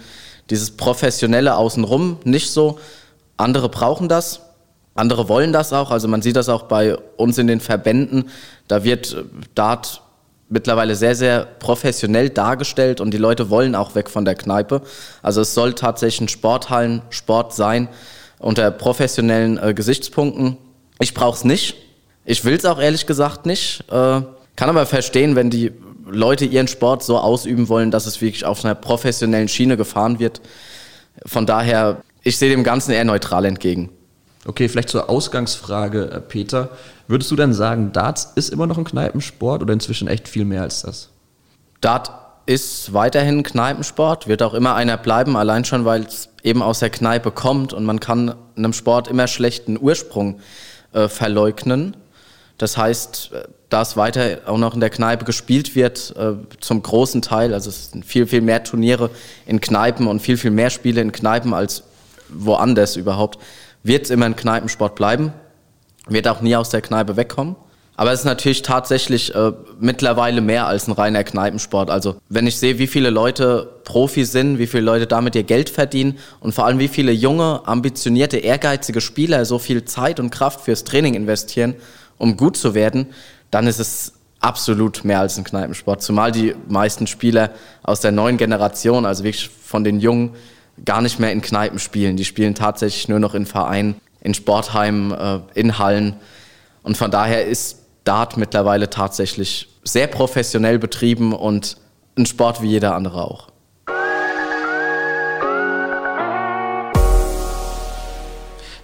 dieses 0.51 0.73
professionelle 0.73 1.57
Außenrum 1.57 2.19
nicht 2.25 2.51
so. 2.51 2.79
Andere 3.37 3.69
brauchen 3.69 4.09
das, 4.09 4.41
andere 4.95 5.29
wollen 5.29 5.53
das 5.53 5.73
auch. 5.73 5.91
Also 5.91 6.09
man 6.09 6.23
sieht 6.23 6.37
das 6.37 6.49
auch 6.49 6.65
bei 6.65 6.97
uns 7.17 7.39
in 7.39 7.47
den 7.47 7.61
Verbänden. 7.61 8.31
Da 8.69 8.85
wird 8.85 9.13
äh, 9.13 9.25
Dart 9.55 10.03
mittlerweile 10.49 10.95
sehr, 10.95 11.15
sehr 11.15 11.47
professionell 11.47 12.29
dargestellt 12.29 13.01
und 13.01 13.13
die 13.13 13.19
Leute 13.19 13.49
wollen 13.49 13.75
auch 13.75 13.95
weg 13.95 14.11
von 14.11 14.25
der 14.25 14.35
Kneipe. 14.35 14.83
Also 15.23 15.41
es 15.41 15.55
soll 15.55 15.73
tatsächlich 15.73 16.21
ein 16.21 16.29
Sporthallen-Sport 16.29 17.55
sein 17.55 17.89
unter 18.39 18.71
professionellen 18.71 19.59
äh, 19.59 19.73
Gesichtspunkten. 19.73 20.59
Ich 21.01 21.15
brauche 21.15 21.37
es 21.37 21.45
nicht. 21.45 21.77
Ich 22.25 22.45
will 22.45 22.55
es 22.55 22.65
auch 22.67 22.79
ehrlich 22.81 23.07
gesagt 23.07 23.47
nicht. 23.47 23.85
Äh, 23.91 24.21
kann 24.55 24.69
aber 24.69 24.85
verstehen, 24.85 25.37
wenn 25.37 25.49
die 25.49 25.73
Leute 26.07 26.45
ihren 26.45 26.69
Sport 26.69 27.03
so 27.03 27.19
ausüben 27.19 27.69
wollen, 27.69 27.91
dass 27.91 28.07
es 28.07 28.21
wirklich 28.21 28.45
auf 28.45 28.65
einer 28.65 28.75
professionellen 28.75 29.49
Schiene 29.49 29.77
gefahren 29.77 30.19
wird. 30.19 30.41
Von 31.27 31.47
daher, 31.47 32.03
ich 32.23 32.39
sehe 32.39 32.51
dem 32.51 32.65
Ganzen 32.65 32.93
eher 32.93 33.05
neutral 33.05 33.45
entgegen. 33.45 33.91
Okay, 34.45 34.69
vielleicht 34.69 34.89
zur 34.89 35.09
Ausgangsfrage, 35.09 36.11
äh, 36.11 36.21
Peter. 36.21 36.71
Würdest 37.07 37.31
du 37.31 37.37
denn 37.37 37.53
sagen, 37.53 37.93
Darts 37.93 38.33
ist 38.35 38.49
immer 38.49 38.67
noch 38.67 38.79
ein 38.79 38.85
Kneipensport 38.85 39.63
oder 39.63 39.73
inzwischen 39.73 40.09
echt 40.09 40.29
viel 40.29 40.45
mehr 40.45 40.63
als 40.63 40.83
das? 40.83 41.11
Dart 41.81 42.11
ist 42.47 42.93
weiterhin 42.93 43.45
Kneipensport, 43.45 44.27
wird 44.27 44.43
auch 44.43 44.55
immer 44.55 44.75
einer 44.75 44.97
bleiben, 44.97 45.37
allein 45.37 45.65
schon, 45.65 45.85
weil 45.85 46.03
es 46.03 46.29
eben 46.43 46.61
aus 46.61 46.81
der 46.81 46.91
Kneipe 46.91 47.31
kommt 47.31 47.73
und 47.73 47.85
man 47.85 48.01
kann 48.01 48.35
einem 48.57 48.73
Sport 48.73 49.07
immer 49.07 49.29
schlechten 49.29 49.79
Ursprung 49.81 50.41
äh, 50.93 51.09
verleugnen. 51.09 51.97
Das 52.63 52.77
heißt, 52.77 53.31
äh, 53.33 53.43
da 53.71 53.83
es 53.83 53.97
weiter 53.97 54.39
auch 54.47 54.57
noch 54.57 54.75
in 54.75 54.79
der 54.79 54.89
Kneipe 54.89 55.25
gespielt 55.25 55.75
wird, 55.75 56.15
äh, 56.17 56.35
zum 56.61 56.81
großen 56.81 57.21
Teil, 57.21 57.55
also 57.55 57.69
es 57.69 57.91
sind 57.91 58.05
viel, 58.05 58.25
viel 58.29 58.41
mehr 58.41 58.63
Turniere 58.63 59.11
in 59.47 59.61
Kneipen 59.61 60.07
und 60.07 60.23
viel, 60.23 60.37
viel 60.37 60.53
mehr 60.53 60.71
Spiele 60.71 61.01
in 61.01 61.11
Kneipen 61.11 61.55
als 61.55 61.83
woanders 62.29 62.95
überhaupt, 62.95 63.41
wird 63.83 64.05
es 64.05 64.11
immer 64.11 64.27
ein 64.27 64.37
Kneipensport 64.37 64.95
bleiben, 64.95 65.33
wird 66.07 66.29
auch 66.29 66.41
nie 66.41 66.55
aus 66.55 66.71
der 66.71 66.83
Kneipe 66.83 67.17
wegkommen. 67.17 67.57
Aber 67.97 68.13
es 68.13 68.21
ist 68.21 68.27
natürlich 68.27 68.63
tatsächlich 68.63 69.35
äh, 69.35 69.53
mittlerweile 69.81 70.41
mehr 70.41 70.69
als 70.69 70.87
ein 70.87 70.93
reiner 70.93 71.25
Kneipensport. 71.25 71.91
Also 71.91 72.17
wenn 72.29 72.47
ich 72.47 72.59
sehe, 72.59 72.79
wie 72.79 72.87
viele 72.87 73.11
Leute 73.11 73.81
Profi 73.83 74.25
sind, 74.25 74.61
wie 74.61 74.69
viele 74.69 74.85
Leute 74.85 75.09
damit 75.09 75.35
ihr 75.35 75.43
Geld 75.43 75.69
verdienen 75.69 76.17
und 76.39 76.55
vor 76.55 76.65
allem 76.65 76.79
wie 76.79 76.89
viele 76.89 77.11
junge, 77.11 77.63
ambitionierte, 77.65 78.39
ehrgeizige 78.39 79.01
Spieler 79.01 79.45
so 79.47 79.59
viel 79.59 79.85
Zeit 79.85 80.21
und 80.21 80.31
Kraft 80.31 80.61
fürs 80.61 80.85
Training 80.85 81.15
investieren, 81.15 81.75
um 82.23 82.37
gut 82.37 82.57
zu 82.57 82.73
werden, 82.75 83.07
dann 83.51 83.67
ist 83.67 83.81
es 83.81 84.13
absolut 84.39 85.05
mehr 85.05 85.19
als 85.19 85.39
ein 85.39 85.45
Kneipensport. 85.45 86.03
Zumal 86.03 86.31
die 86.31 86.55
meisten 86.69 87.09
Spieler 87.09 87.51
aus 87.83 87.99
der 87.99 88.13
neuen 88.13 88.37
Generation, 88.37 89.05
also 89.07 89.25
wirklich 89.25 89.49
von 89.49 89.83
den 89.83 89.99
Jungen, 89.99 90.37
gar 90.85 91.03
nicht 91.03 91.19
mehr 91.19 91.33
in 91.33 91.43
Kneipen 91.43 91.81
spielen. 91.81 92.17
Die 92.17 92.25
spielen 92.25 92.55
tatsächlich 92.55 93.09
nur 93.09 93.19
noch 93.19 93.35
in 93.35 93.45
Vereinen, 93.45 93.97
in 94.21 94.35
Sportheimen, 94.35 95.11
äh, 95.11 95.41
in 95.55 95.79
Hallen. 95.79 96.15
Und 96.85 96.97
von 96.97 97.11
daher 97.11 97.45
ist 97.45 97.81
Dart 98.05 98.37
mittlerweile 98.37 98.89
tatsächlich 98.89 99.69
sehr 99.83 100.07
professionell 100.07 100.79
betrieben 100.79 101.33
und 101.33 101.77
ein 102.17 102.27
Sport 102.27 102.63
wie 102.63 102.69
jeder 102.69 102.95
andere 102.95 103.25
auch. 103.25 103.49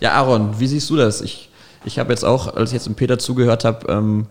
Ja, 0.00 0.14
Aaron, 0.14 0.59
wie 0.59 0.66
siehst 0.66 0.90
du 0.90 0.97
das? 0.97 1.21
Ich 1.21 1.49
Ich 1.85 1.99
habe 1.99 2.11
jetzt 2.11 2.25
auch, 2.25 2.54
als 2.54 2.70
ich 2.70 2.75
jetzt 2.75 2.87
dem 2.87 2.94
Peter 2.94 3.18
zugehört 3.18 3.64
habe, 3.64 3.90
ähm, 3.90 4.26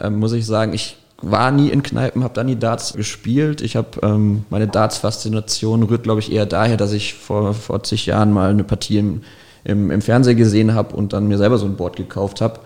ähm, 0.00 0.18
muss 0.18 0.32
ich 0.32 0.46
sagen, 0.46 0.72
ich 0.72 0.96
war 1.22 1.50
nie 1.52 1.68
in 1.68 1.82
Kneipen, 1.82 2.24
habe 2.24 2.34
da 2.34 2.44
nie 2.44 2.56
Darts 2.56 2.94
gespielt. 2.94 3.60
Ich 3.60 3.76
habe 3.76 3.88
ähm, 4.02 4.44
meine 4.50 4.66
Darts-Faszination 4.66 5.84
rührt, 5.84 6.02
glaube 6.02 6.20
ich, 6.20 6.32
eher 6.32 6.46
daher, 6.46 6.76
dass 6.76 6.92
ich 6.92 7.14
vor, 7.14 7.54
vor 7.54 7.82
zig 7.84 8.06
Jahren 8.06 8.32
mal 8.32 8.50
eine 8.50 8.64
Partie 8.64 8.98
im, 8.98 9.22
im, 9.64 9.90
im 9.90 10.02
Fernsehen 10.02 10.36
gesehen 10.36 10.74
habe 10.74 10.94
und 10.96 11.12
dann 11.12 11.28
mir 11.28 11.38
selber 11.38 11.58
so 11.58 11.66
ein 11.66 11.76
Board 11.76 11.96
gekauft 11.96 12.40
habe. 12.40 12.60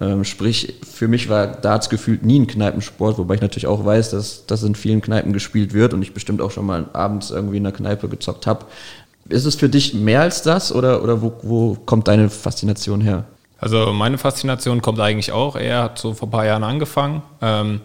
Ähm, 0.00 0.24
sprich, 0.24 0.74
für 0.90 1.08
mich 1.08 1.28
war 1.28 1.46
Darts 1.46 1.90
gefühlt 1.90 2.24
nie 2.24 2.40
ein 2.40 2.46
Kneipensport, 2.46 3.18
wobei 3.18 3.34
ich 3.34 3.40
natürlich 3.40 3.66
auch 3.66 3.84
weiß, 3.84 4.10
dass 4.10 4.46
das 4.46 4.62
in 4.62 4.74
vielen 4.74 5.02
Kneipen 5.02 5.32
gespielt 5.32 5.74
wird 5.74 5.92
und 5.92 6.02
ich 6.02 6.14
bestimmt 6.14 6.40
auch 6.40 6.50
schon 6.50 6.66
mal 6.66 6.86
abends 6.92 7.30
irgendwie 7.30 7.58
in 7.58 7.66
einer 7.66 7.76
Kneipe 7.76 8.08
gezockt 8.08 8.46
habe. 8.46 8.66
Ist 9.28 9.44
es 9.44 9.56
für 9.56 9.68
dich 9.68 9.92
mehr 9.92 10.22
als 10.22 10.42
das 10.42 10.72
oder, 10.72 11.02
oder 11.02 11.20
wo, 11.20 11.32
wo 11.42 11.76
kommt 11.84 12.08
deine 12.08 12.30
Faszination 12.30 13.00
her? 13.02 13.24
Also 13.58 13.92
meine 13.92 14.18
Faszination 14.18 14.82
kommt 14.82 15.00
eigentlich 15.00 15.32
auch, 15.32 15.56
er 15.56 15.82
hat 15.82 15.98
so 15.98 16.14
vor 16.14 16.28
ein 16.28 16.30
paar 16.30 16.46
Jahren 16.46 16.64
angefangen. 16.64 17.22
Ähm, 17.42 17.80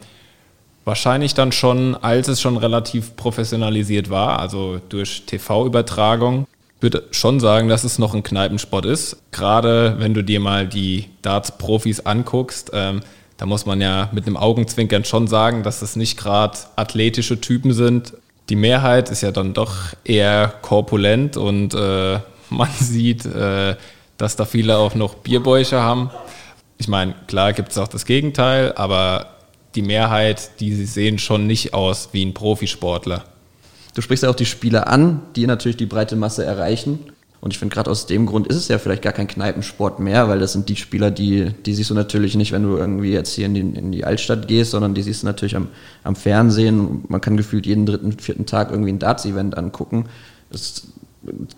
Wahrscheinlich 0.85 1.33
dann 1.33 1.53
schon, 1.53 1.95
als 1.95 2.27
es 2.27 2.41
schon 2.41 2.57
relativ 2.57 3.15
professionalisiert 3.15 4.09
war, 4.09 4.39
also 4.39 4.81
durch 4.89 5.23
TV-Übertragung. 5.25 6.45
Ich 6.77 6.83
würde 6.83 7.05
schon 7.11 7.39
sagen, 7.39 7.69
dass 7.69 7.85
es 7.85 7.99
noch 7.99 8.13
ein 8.13 8.23
Kneipensport 8.23 8.85
ist. 8.85 9.17
Gerade 9.31 9.95
wenn 9.99 10.13
du 10.13 10.23
dir 10.23 10.41
mal 10.41 10.67
die 10.67 11.05
Darts-Profis 11.21 12.01
anguckst, 12.01 12.71
ähm, 12.73 12.99
da 13.37 13.45
muss 13.45 13.65
man 13.65 13.79
ja 13.79 14.09
mit 14.11 14.27
einem 14.27 14.35
Augenzwinkern 14.35 15.05
schon 15.05 15.27
sagen, 15.27 15.63
dass 15.63 15.81
es 15.81 15.95
nicht 15.95 16.17
gerade 16.17 16.57
athletische 16.75 17.39
Typen 17.39 17.71
sind. 17.71 18.13
Die 18.49 18.57
Mehrheit 18.57 19.09
ist 19.09 19.21
ja 19.21 19.31
dann 19.31 19.53
doch 19.53 19.75
eher 20.03 20.53
korpulent 20.61 21.37
und 21.37 21.73
äh, 21.73 22.19
man 22.49 22.69
sieht, 22.77 23.25
äh, 23.25 23.77
dass 24.23 24.35
da 24.35 24.45
viele 24.45 24.77
auch 24.77 24.95
noch 24.95 25.15
Bierbäuche 25.15 25.81
haben. 25.81 26.09
Ich 26.77 26.87
meine, 26.87 27.13
klar 27.27 27.53
gibt 27.53 27.71
es 27.71 27.77
auch 27.77 27.89
das 27.89 28.05
Gegenteil, 28.05 28.73
aber 28.75 29.27
die 29.75 29.81
Mehrheit, 29.81 30.59
die 30.59 30.73
sehen 30.85 31.19
schon 31.19 31.45
nicht 31.45 31.73
aus 31.73 32.09
wie 32.13 32.25
ein 32.25 32.33
Profisportler. 32.33 33.25
Du 33.93 34.01
sprichst 34.01 34.23
ja 34.23 34.29
auch 34.29 34.35
die 34.35 34.45
Spieler 34.45 34.87
an, 34.87 35.21
die 35.35 35.45
natürlich 35.45 35.77
die 35.77 35.85
breite 35.85 36.15
Masse 36.15 36.45
erreichen. 36.45 36.99
Und 37.41 37.51
ich 37.51 37.59
finde, 37.59 37.73
gerade 37.73 37.91
aus 37.91 38.05
dem 38.05 38.25
Grund 38.25 38.47
ist 38.47 38.55
es 38.55 38.69
ja 38.69 38.79
vielleicht 38.79 39.01
gar 39.01 39.11
kein 39.11 39.27
Kneipensport 39.27 39.99
mehr, 39.99 40.29
weil 40.29 40.39
das 40.39 40.53
sind 40.53 40.69
die 40.69 40.77
Spieler, 40.77 41.11
die, 41.11 41.51
die 41.65 41.73
siehst 41.73 41.89
du 41.89 41.93
natürlich 41.93 42.35
nicht, 42.35 42.53
wenn 42.53 42.63
du 42.63 42.77
irgendwie 42.77 43.11
jetzt 43.11 43.33
hier 43.33 43.47
in 43.47 43.53
die, 43.53 43.59
in 43.59 43.91
die 43.91 44.05
Altstadt 44.05 44.47
gehst, 44.47 44.71
sondern 44.71 44.93
die 44.93 45.01
siehst 45.01 45.23
du 45.23 45.27
natürlich 45.27 45.57
am, 45.57 45.67
am 46.05 46.15
Fernsehen. 46.15 47.03
Man 47.09 47.19
kann 47.19 47.35
gefühlt 47.35 47.65
jeden 47.65 47.85
dritten, 47.85 48.17
vierten 48.17 48.45
Tag 48.45 48.71
irgendwie 48.71 48.93
ein 48.93 48.99
Darts-Event 48.99 49.57
angucken. 49.57 50.05
Das, 50.49 50.87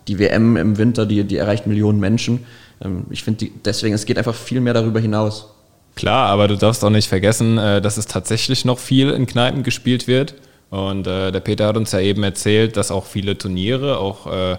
die 0.08 0.20
WM 0.20 0.58
im 0.58 0.78
Winter, 0.78 1.06
die, 1.06 1.24
die 1.24 1.38
erreicht 1.38 1.68
Millionen 1.68 2.00
Menschen. 2.00 2.46
Ähm, 2.82 3.06
ich 3.10 3.24
finde 3.24 3.48
deswegen, 3.64 3.96
es 3.96 4.06
geht 4.06 4.18
einfach 4.18 4.36
viel 4.36 4.62
mehr 4.62 4.74
darüber 4.74 5.00
hinaus. 5.00 5.50
Klar, 5.96 6.28
aber 6.28 6.48
du 6.48 6.58
darfst 6.58 6.84
auch 6.84 6.90
nicht 6.90 7.08
vergessen, 7.08 7.58
äh, 7.58 7.82
dass 7.82 7.98
es 7.98 8.06
tatsächlich 8.06 8.66
noch 8.66 8.80
viel 8.80 9.12
in 9.12 9.26
Kneipen 9.26 9.64
gespielt 9.64 10.08
wird. 10.08 10.36
Und 10.70 11.08
äh, 11.08 11.32
der 11.32 11.40
Peter 11.40 11.68
hat 11.68 11.78
uns 11.78 11.92
ja 11.94 12.00
eben 12.00 12.24
erzählt, 12.24 12.76
dass 12.76 12.92
auch 12.92 13.06
viele 13.06 13.38
Turniere, 13.38 13.98
auch 13.98 14.28
äh, 14.28 14.58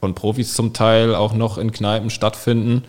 von 0.00 0.14
Profis 0.14 0.54
zum 0.54 0.72
Teil, 0.72 1.14
auch 1.14 1.34
noch 1.34 1.58
in 1.58 1.72
Kneipen 1.72 2.10
stattfinden. 2.10 2.84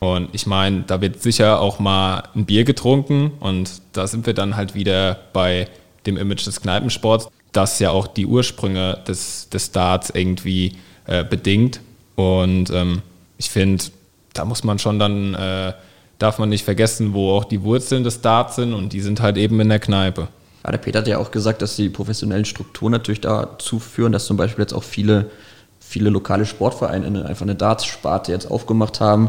Und 0.00 0.30
ich 0.32 0.46
meine, 0.46 0.82
da 0.86 1.00
wird 1.00 1.22
sicher 1.22 1.60
auch 1.60 1.78
mal 1.78 2.24
ein 2.34 2.44
Bier 2.44 2.64
getrunken. 2.64 3.32
Und 3.40 3.70
da 3.92 4.06
sind 4.06 4.26
wir 4.26 4.34
dann 4.34 4.56
halt 4.56 4.74
wieder 4.74 5.18
bei 5.32 5.68
dem 6.06 6.16
Image 6.16 6.46
des 6.46 6.60
Kneipensports, 6.60 7.28
das 7.52 7.78
ja 7.78 7.90
auch 7.90 8.06
die 8.06 8.26
Ursprünge 8.26 8.98
des, 9.06 9.48
des 9.48 9.70
Darts 9.70 10.10
irgendwie 10.10 10.72
äh, 11.06 11.24
bedingt. 11.24 11.80
Und 12.16 12.70
ähm, 12.70 13.02
ich 13.38 13.50
finde, 13.50 13.84
da 14.32 14.44
muss 14.44 14.64
man 14.64 14.78
schon 14.78 14.98
dann 14.98 15.34
äh, 15.34 15.72
darf 16.18 16.38
man 16.38 16.48
nicht 16.48 16.64
vergessen, 16.64 17.12
wo 17.12 17.32
auch 17.32 17.44
die 17.44 17.62
Wurzeln 17.62 18.04
des 18.04 18.20
Darts 18.20 18.56
sind 18.56 18.72
und 18.72 18.92
die 18.92 19.00
sind 19.00 19.20
halt 19.20 19.36
eben 19.36 19.60
in 19.60 19.68
der 19.68 19.80
Kneipe. 19.80 20.28
Ja, 20.64 20.70
der 20.70 20.78
Peter 20.78 21.00
hat 21.00 21.08
ja 21.08 21.18
auch 21.18 21.30
gesagt, 21.30 21.60
dass 21.60 21.76
die 21.76 21.88
professionellen 21.90 22.44
Strukturen 22.44 22.92
natürlich 22.92 23.20
dazu 23.20 23.78
führen, 23.78 24.12
dass 24.12 24.24
zum 24.24 24.36
Beispiel 24.36 24.62
jetzt 24.62 24.72
auch 24.72 24.82
viele, 24.82 25.30
viele 25.78 26.10
lokale 26.10 26.46
Sportvereine 26.46 27.26
einfach 27.26 27.42
eine 27.42 27.54
Darts-Sparte 27.54 28.32
jetzt 28.32 28.50
aufgemacht 28.50 29.00
haben. 29.00 29.28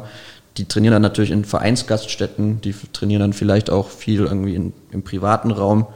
Die 0.58 0.66
trainieren 0.66 0.94
dann 0.94 1.02
natürlich 1.02 1.32
in 1.32 1.44
Vereinsgaststätten, 1.44 2.62
die 2.62 2.74
trainieren 2.94 3.20
dann 3.20 3.34
vielleicht 3.34 3.70
auch 3.70 3.90
viel 3.90 4.22
irgendwie 4.22 4.56
in, 4.56 4.72
im 4.92 5.04
privaten 5.04 5.52
Raum. 5.52 5.88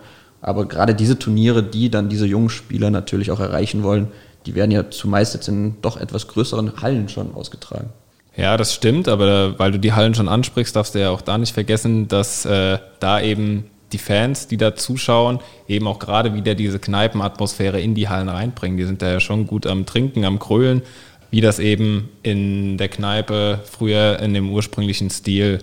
Aber 0.42 0.66
gerade 0.66 0.96
diese 0.96 1.18
Turniere, 1.18 1.64
die 1.64 1.90
dann 1.90 2.10
diese 2.10 2.26
jungen 2.26 2.50
Spieler 2.50 2.90
natürlich 2.90 3.32
auch 3.32 3.40
erreichen 3.40 3.84
wollen, 3.84 4.10
die 4.50 4.56
werden 4.56 4.72
ja 4.72 4.90
zumeist 4.90 5.36
jetzt 5.36 5.48
in 5.48 5.76
doch 5.84 5.96
etwas 5.96 6.28
größeren 6.28 6.82
Hallen 6.82 7.08
schon 7.08 7.36
ausgetragen. 7.36 7.90
Ja, 8.36 8.58
das 8.58 8.74
stimmt, 8.74 9.08
aber 9.08 9.60
weil 9.60 9.72
du 9.72 9.78
die 9.78 9.94
Hallen 9.94 10.16
schon 10.16 10.28
ansprichst, 10.28 10.76
darfst 10.76 10.96
du 10.96 11.00
ja 11.00 11.12
auch 11.12 11.22
da 11.22 11.38
nicht 11.38 11.54
vergessen, 11.54 12.08
dass 12.08 12.46
äh, 12.46 12.80
da 13.00 13.22
eben 13.22 13.66
die 13.92 14.00
Fans, 14.00 14.48
die 14.48 14.58
da 14.58 14.76
zuschauen, 14.76 15.40
eben 15.68 15.86
auch 15.86 16.00
gerade 16.00 16.34
wieder 16.34 16.56
diese 16.56 16.80
Kneipenatmosphäre 16.80 17.80
in 17.80 17.94
die 17.94 18.10
Hallen 18.10 18.28
reinbringen. 18.28 18.78
Die 18.78 18.86
sind 18.86 19.04
da 19.04 19.12
ja 19.12 19.20
schon 19.20 19.46
gut 19.46 19.68
am 19.68 19.86
Trinken, 19.86 20.26
am 20.26 20.40
Krölen, 20.40 20.82
wie 21.30 21.42
das 21.42 21.60
eben 21.60 22.10
in 22.24 22.78
der 22.78 22.90
Kneipe 22.90 23.60
früher 23.66 24.20
in 24.20 24.34
dem 24.34 24.52
ursprünglichen 24.52 25.12
Stil 25.12 25.60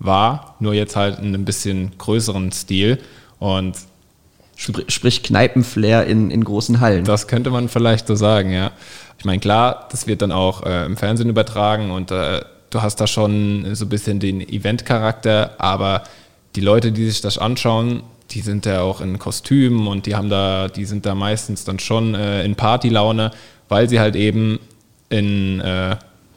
war, 0.00 0.56
nur 0.58 0.74
jetzt 0.74 0.96
halt 0.96 1.20
in 1.20 1.26
einem 1.26 1.44
bisschen 1.44 1.92
größeren 1.96 2.50
Stil. 2.50 2.98
Und 3.38 3.76
Sprich 4.56 5.22
Kneipenflair 5.22 6.06
in, 6.06 6.30
in 6.30 6.42
großen 6.42 6.80
Hallen. 6.80 7.04
Das 7.04 7.28
könnte 7.28 7.50
man 7.50 7.68
vielleicht 7.68 8.06
so 8.06 8.14
sagen, 8.14 8.52
ja. 8.52 8.72
Ich 9.18 9.24
meine, 9.24 9.38
klar, 9.38 9.86
das 9.90 10.06
wird 10.06 10.22
dann 10.22 10.32
auch 10.32 10.62
äh, 10.64 10.86
im 10.86 10.96
Fernsehen 10.96 11.28
übertragen 11.28 11.90
und 11.90 12.10
äh, 12.10 12.40
du 12.70 12.82
hast 12.82 12.96
da 12.96 13.06
schon 13.06 13.74
so 13.74 13.84
ein 13.84 13.88
bisschen 13.88 14.18
den 14.18 14.40
Event-Charakter, 14.40 15.54
aber 15.58 16.04
die 16.54 16.60
Leute, 16.60 16.90
die 16.90 17.06
sich 17.06 17.20
das 17.20 17.38
anschauen, 17.38 18.02
die 18.30 18.40
sind 18.40 18.66
ja 18.66 18.80
auch 18.80 19.00
in 19.00 19.18
Kostümen 19.18 19.86
und 19.86 20.06
die 20.06 20.16
haben 20.16 20.30
da, 20.30 20.68
die 20.68 20.84
sind 20.84 21.06
da 21.06 21.14
meistens 21.14 21.64
dann 21.64 21.78
schon 21.78 22.14
äh, 22.14 22.44
in 22.44 22.56
Partylaune, 22.56 23.30
weil 23.68 23.88
sie 23.88 24.00
halt 24.00 24.16
eben 24.16 24.58
in 25.08 25.60
äh, 25.60 25.96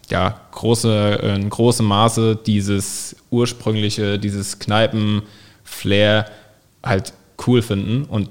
ja, 0.10 0.40
große, 0.52 1.36
in 1.36 1.50
großem 1.50 1.86
Maße 1.86 2.38
dieses 2.46 3.16
ursprüngliche, 3.30 4.20
dieses 4.20 4.60
Kneipen-Flair 4.60 6.26
halt 6.84 7.14
cool 7.48 7.62
finden 7.62 8.06
und 8.06 8.30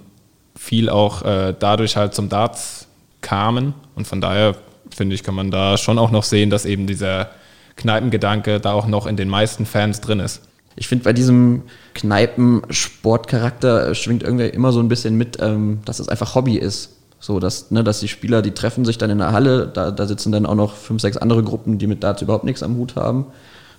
viel 0.57 0.91
auch 0.91 1.23
äh, 1.23 1.55
dadurch 1.59 1.97
halt 1.97 2.15
zum 2.15 2.29
Darts 2.29 2.89
kamen. 3.21 3.75
Und 3.95 4.07
von 4.07 4.21
daher 4.21 4.57
finde 4.95 5.15
ich, 5.15 5.23
kann 5.23 5.35
man 5.35 5.51
da 5.51 5.77
schon 5.77 5.99
auch 5.99 6.11
noch 6.11 6.25
sehen, 6.25 6.51
dass 6.51 6.65
eben 6.65 6.87
dieser 6.87 7.31
Kneipengedanke 7.77 8.61
da 8.61 8.73
auch 8.73 8.87
noch 8.87 9.07
in 9.07 9.17
den 9.17 9.29
meisten 9.29 9.67
Fans 9.67 10.01
drin 10.01 10.21
ist. 10.21 10.43
Ich 10.77 10.89
finde, 10.89 11.05
bei 11.05 11.13
diesem 11.13 11.63
Kneipensportcharakter 11.95 13.95
schwingt 13.95 14.23
irgendwie 14.23 14.47
immer 14.47 14.73
so 14.73 14.81
ein 14.81 14.89
bisschen 14.89 15.17
mit, 15.17 15.39
ähm, 15.41 15.81
dass 15.85 15.99
es 15.99 16.09
einfach 16.09 16.35
Hobby 16.35 16.57
ist. 16.57 16.95
So, 17.21 17.41
dass, 17.41 17.73
ne, 17.73 17.83
dass 17.83 17.99
die 17.99 18.07
Spieler, 18.07 18.43
die 18.43 18.53
treffen 18.53 18.85
sich 18.85 18.97
dann 18.97 19.11
in 19.11 19.19
der 19.19 19.33
Halle, 19.33 19.67
da, 19.67 19.91
da 19.91 20.07
sitzen 20.07 20.31
dann 20.31 20.47
auch 20.47 20.55
noch 20.55 20.77
fünf, 20.77 21.03
sechs 21.03 21.17
andere 21.17 21.43
Gruppen, 21.43 21.79
die 21.79 21.89
mit 21.89 22.05
Darts 22.05 22.23
überhaupt 22.23 22.45
nichts 22.45 22.63
am 22.63 22.77
Hut 22.77 22.95
haben. 22.95 23.27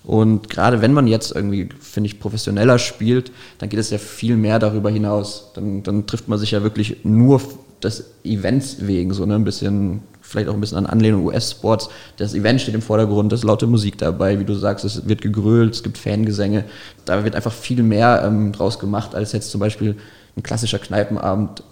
Und 0.03 0.49
gerade 0.49 0.81
wenn 0.81 0.93
man 0.93 1.07
jetzt 1.07 1.35
irgendwie, 1.35 1.69
finde 1.79 2.07
ich, 2.07 2.19
professioneller 2.19 2.79
spielt, 2.79 3.31
dann 3.57 3.69
geht 3.69 3.79
es 3.79 3.89
ja 3.89 3.97
viel 3.97 4.37
mehr 4.37 4.59
darüber 4.59 4.89
hinaus. 4.89 5.51
Dann, 5.53 5.83
dann 5.83 6.07
trifft 6.07 6.27
man 6.27 6.39
sich 6.39 6.51
ja 6.51 6.63
wirklich 6.63 6.97
nur 7.03 7.41
des 7.83 8.11
Events 8.23 8.77
wegen, 8.79 9.13
so 9.13 9.25
ne, 9.25 9.35
ein 9.35 9.43
bisschen, 9.43 10.01
vielleicht 10.21 10.49
auch 10.49 10.53
ein 10.53 10.61
bisschen 10.61 10.77
an 10.77 10.85
Anlehnung 10.85 11.25
US-Sports. 11.25 11.89
Das 12.17 12.33
Event 12.33 12.61
steht 12.61 12.75
im 12.75 12.81
Vordergrund, 12.81 13.31
es 13.33 13.41
ist 13.41 13.45
laute 13.45 13.67
Musik 13.67 13.97
dabei, 13.97 14.39
wie 14.39 14.45
du 14.45 14.53
sagst, 14.53 14.85
es 14.85 15.07
wird 15.07 15.21
gegrölt, 15.21 15.75
es 15.75 15.83
gibt 15.83 15.97
Fangesänge. 15.97 16.65
Da 17.05 17.23
wird 17.23 17.35
einfach 17.35 17.53
viel 17.53 17.83
mehr 17.83 18.23
ähm, 18.25 18.51
draus 18.51 18.79
gemacht, 18.79 19.15
als 19.15 19.31
jetzt 19.31 19.51
zum 19.51 19.59
Beispiel 19.59 19.95
ein 20.35 20.43
klassischer 20.43 20.79
Kneipenabend 20.79 21.63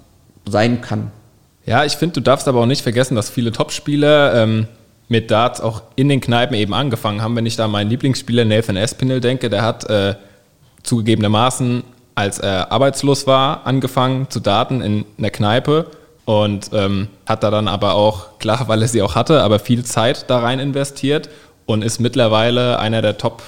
sein 0.47 0.81
kann. 0.81 1.11
Ja, 1.65 1.83
ich 1.83 1.97
finde, 1.97 2.13
du 2.13 2.21
darfst 2.21 2.47
aber 2.47 2.61
auch 2.61 2.65
nicht 2.65 2.81
vergessen, 2.81 3.15
dass 3.15 3.29
viele 3.29 3.51
Topspieler 3.51 4.35
ähm, 4.35 4.67
mit 5.09 5.31
Darts 5.31 5.61
auch 5.61 5.83
in 5.95 6.09
den 6.09 6.21
Kneipen 6.21 6.55
eben 6.55 6.73
angefangen 6.73 7.21
haben. 7.21 7.35
Wenn 7.35 7.45
ich 7.45 7.55
da 7.55 7.65
an 7.65 7.71
meinen 7.71 7.89
Lieblingsspieler 7.89 8.45
Nathan 8.45 8.75
Espinel 8.75 9.21
denke, 9.21 9.49
der 9.49 9.63
hat 9.63 9.89
äh, 9.89 10.15
zugegebenermaßen 10.83 11.83
als 12.17 12.39
er 12.39 12.71
arbeitslos 12.71 13.27
war, 13.27 13.67
angefangen 13.67 14.27
zu 14.31 14.39
daten 14.39 14.81
in 14.81 15.05
einer 15.19 15.29
Kneipe 15.29 15.91
und 16.25 16.71
ähm, 16.73 17.09
hat 17.27 17.43
da 17.43 17.51
dann 17.51 17.67
aber 17.67 17.93
auch, 17.93 18.39
klar, 18.39 18.67
weil 18.67 18.81
er 18.81 18.87
sie 18.87 19.03
auch 19.03 19.13
hatte, 19.13 19.43
aber 19.43 19.59
viel 19.59 19.85
Zeit 19.85 20.25
da 20.27 20.39
rein 20.39 20.59
investiert 20.59 21.29
und 21.67 21.83
ist 21.83 21.99
mittlerweile 21.99 22.79
einer 22.79 23.03
der 23.03 23.19
Top 23.19 23.43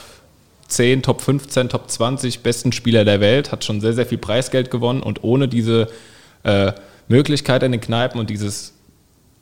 10, 0.67 1.01
Top 1.01 1.21
15, 1.21 1.69
Top 1.69 1.89
20 1.89 2.41
besten 2.41 2.71
Spieler 2.71 3.05
der 3.05 3.21
Welt, 3.21 3.51
hat 3.51 3.65
schon 3.65 3.81
sehr, 3.81 3.93
sehr 3.93 4.05
viel 4.05 4.19
Preisgeld 4.19 4.69
gewonnen 4.69 5.01
und 5.01 5.23
ohne 5.23 5.47
diese 5.47 5.87
äh, 6.43 6.73
Möglichkeit 7.07 7.63
in 7.63 7.71
den 7.71 7.81
Kneipen 7.81 8.19
und 8.19 8.29
dieses 8.29 8.75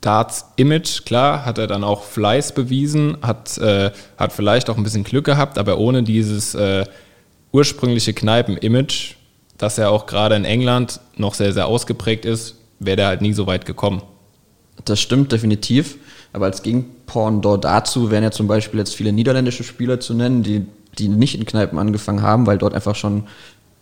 Darts-Image, 0.00 1.04
klar, 1.04 1.44
hat 1.44 1.58
er 1.58 1.66
dann 1.66 1.82
auch 1.82 2.04
Fleiß 2.04 2.52
bewiesen, 2.52 3.18
hat, 3.22 3.58
äh, 3.58 3.90
hat 4.16 4.32
vielleicht 4.32 4.70
auch 4.70 4.76
ein 4.76 4.84
bisschen 4.84 5.04
Glück 5.04 5.24
gehabt, 5.24 5.58
aber 5.58 5.78
ohne 5.78 6.02
dieses 6.02 6.54
äh, 6.54 6.84
ursprüngliche 7.52 8.12
Kneipen-Image, 8.12 9.14
das 9.56 9.76
ja 9.76 9.88
auch 9.88 10.06
gerade 10.06 10.36
in 10.36 10.44
England 10.44 11.00
noch 11.16 11.34
sehr, 11.34 11.52
sehr 11.52 11.66
ausgeprägt 11.66 12.24
ist, 12.24 12.56
wäre 12.78 12.96
der 12.96 13.06
halt 13.08 13.22
nie 13.22 13.32
so 13.32 13.46
weit 13.46 13.66
gekommen. 13.66 14.02
Das 14.84 15.00
stimmt 15.00 15.32
definitiv. 15.32 15.98
Aber 16.32 16.46
als 16.46 16.62
Gegenpendant 16.62 17.64
dazu 17.64 18.10
wären 18.10 18.22
ja 18.22 18.30
zum 18.30 18.46
Beispiel 18.46 18.78
jetzt 18.78 18.94
viele 18.94 19.12
niederländische 19.12 19.64
Spieler 19.64 19.98
zu 19.98 20.14
nennen, 20.14 20.42
die, 20.42 20.66
die 20.98 21.08
nicht 21.08 21.34
in 21.34 21.44
Kneipen 21.46 21.78
angefangen 21.78 22.22
haben, 22.22 22.46
weil 22.46 22.58
dort 22.58 22.74
einfach 22.74 22.94
schon 22.94 23.24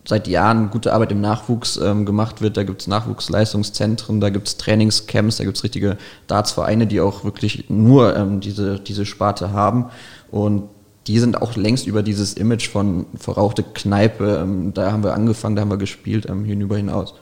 seit 0.07 0.27
Jahren 0.27 0.69
gute 0.69 0.93
Arbeit 0.93 1.11
im 1.11 1.21
Nachwuchs 1.21 1.77
ähm, 1.77 2.05
gemacht 2.05 2.41
wird. 2.41 2.57
Da 2.57 2.63
gibt 2.63 2.81
es 2.81 2.87
Nachwuchsleistungszentren, 2.87 4.21
da 4.21 4.29
gibt 4.29 4.47
es 4.47 4.57
Trainingscamps, 4.57 5.37
da 5.37 5.43
gibt 5.43 5.57
es 5.57 5.63
richtige 5.63 5.97
Dartsvereine, 6.27 6.87
die 6.87 7.01
auch 7.01 7.23
wirklich 7.23 7.65
nur 7.69 8.15
ähm, 8.15 8.39
diese, 8.39 8.79
diese 8.79 9.05
Sparte 9.05 9.51
haben. 9.51 9.87
Und 10.31 10.63
die 11.07 11.19
sind 11.19 11.41
auch 11.41 11.55
längst 11.55 11.87
über 11.87 12.03
dieses 12.03 12.33
Image 12.33 12.69
von 12.69 13.05
verrauchte 13.17 13.63
Kneipe, 13.63 14.39
ähm, 14.41 14.73
da 14.73 14.91
haben 14.91 15.03
wir 15.03 15.13
angefangen, 15.13 15.55
da 15.55 15.61
haben 15.61 15.71
wir 15.71 15.77
gespielt, 15.77 16.27
ähm, 16.29 16.45
hinüber 16.45 16.77
hinaus. 16.77 17.13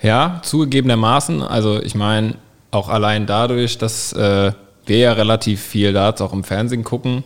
Ja, 0.00 0.40
zugegebenermaßen. 0.42 1.42
Also 1.42 1.80
ich 1.80 1.94
meine, 1.94 2.34
auch 2.72 2.88
allein 2.88 3.26
dadurch, 3.26 3.78
dass 3.78 4.12
äh, 4.12 4.52
wir 4.86 4.96
ja 4.96 5.12
relativ 5.12 5.60
viel 5.60 5.92
Darts 5.92 6.20
auch 6.20 6.32
im 6.32 6.42
Fernsehen 6.42 6.82
gucken, 6.82 7.22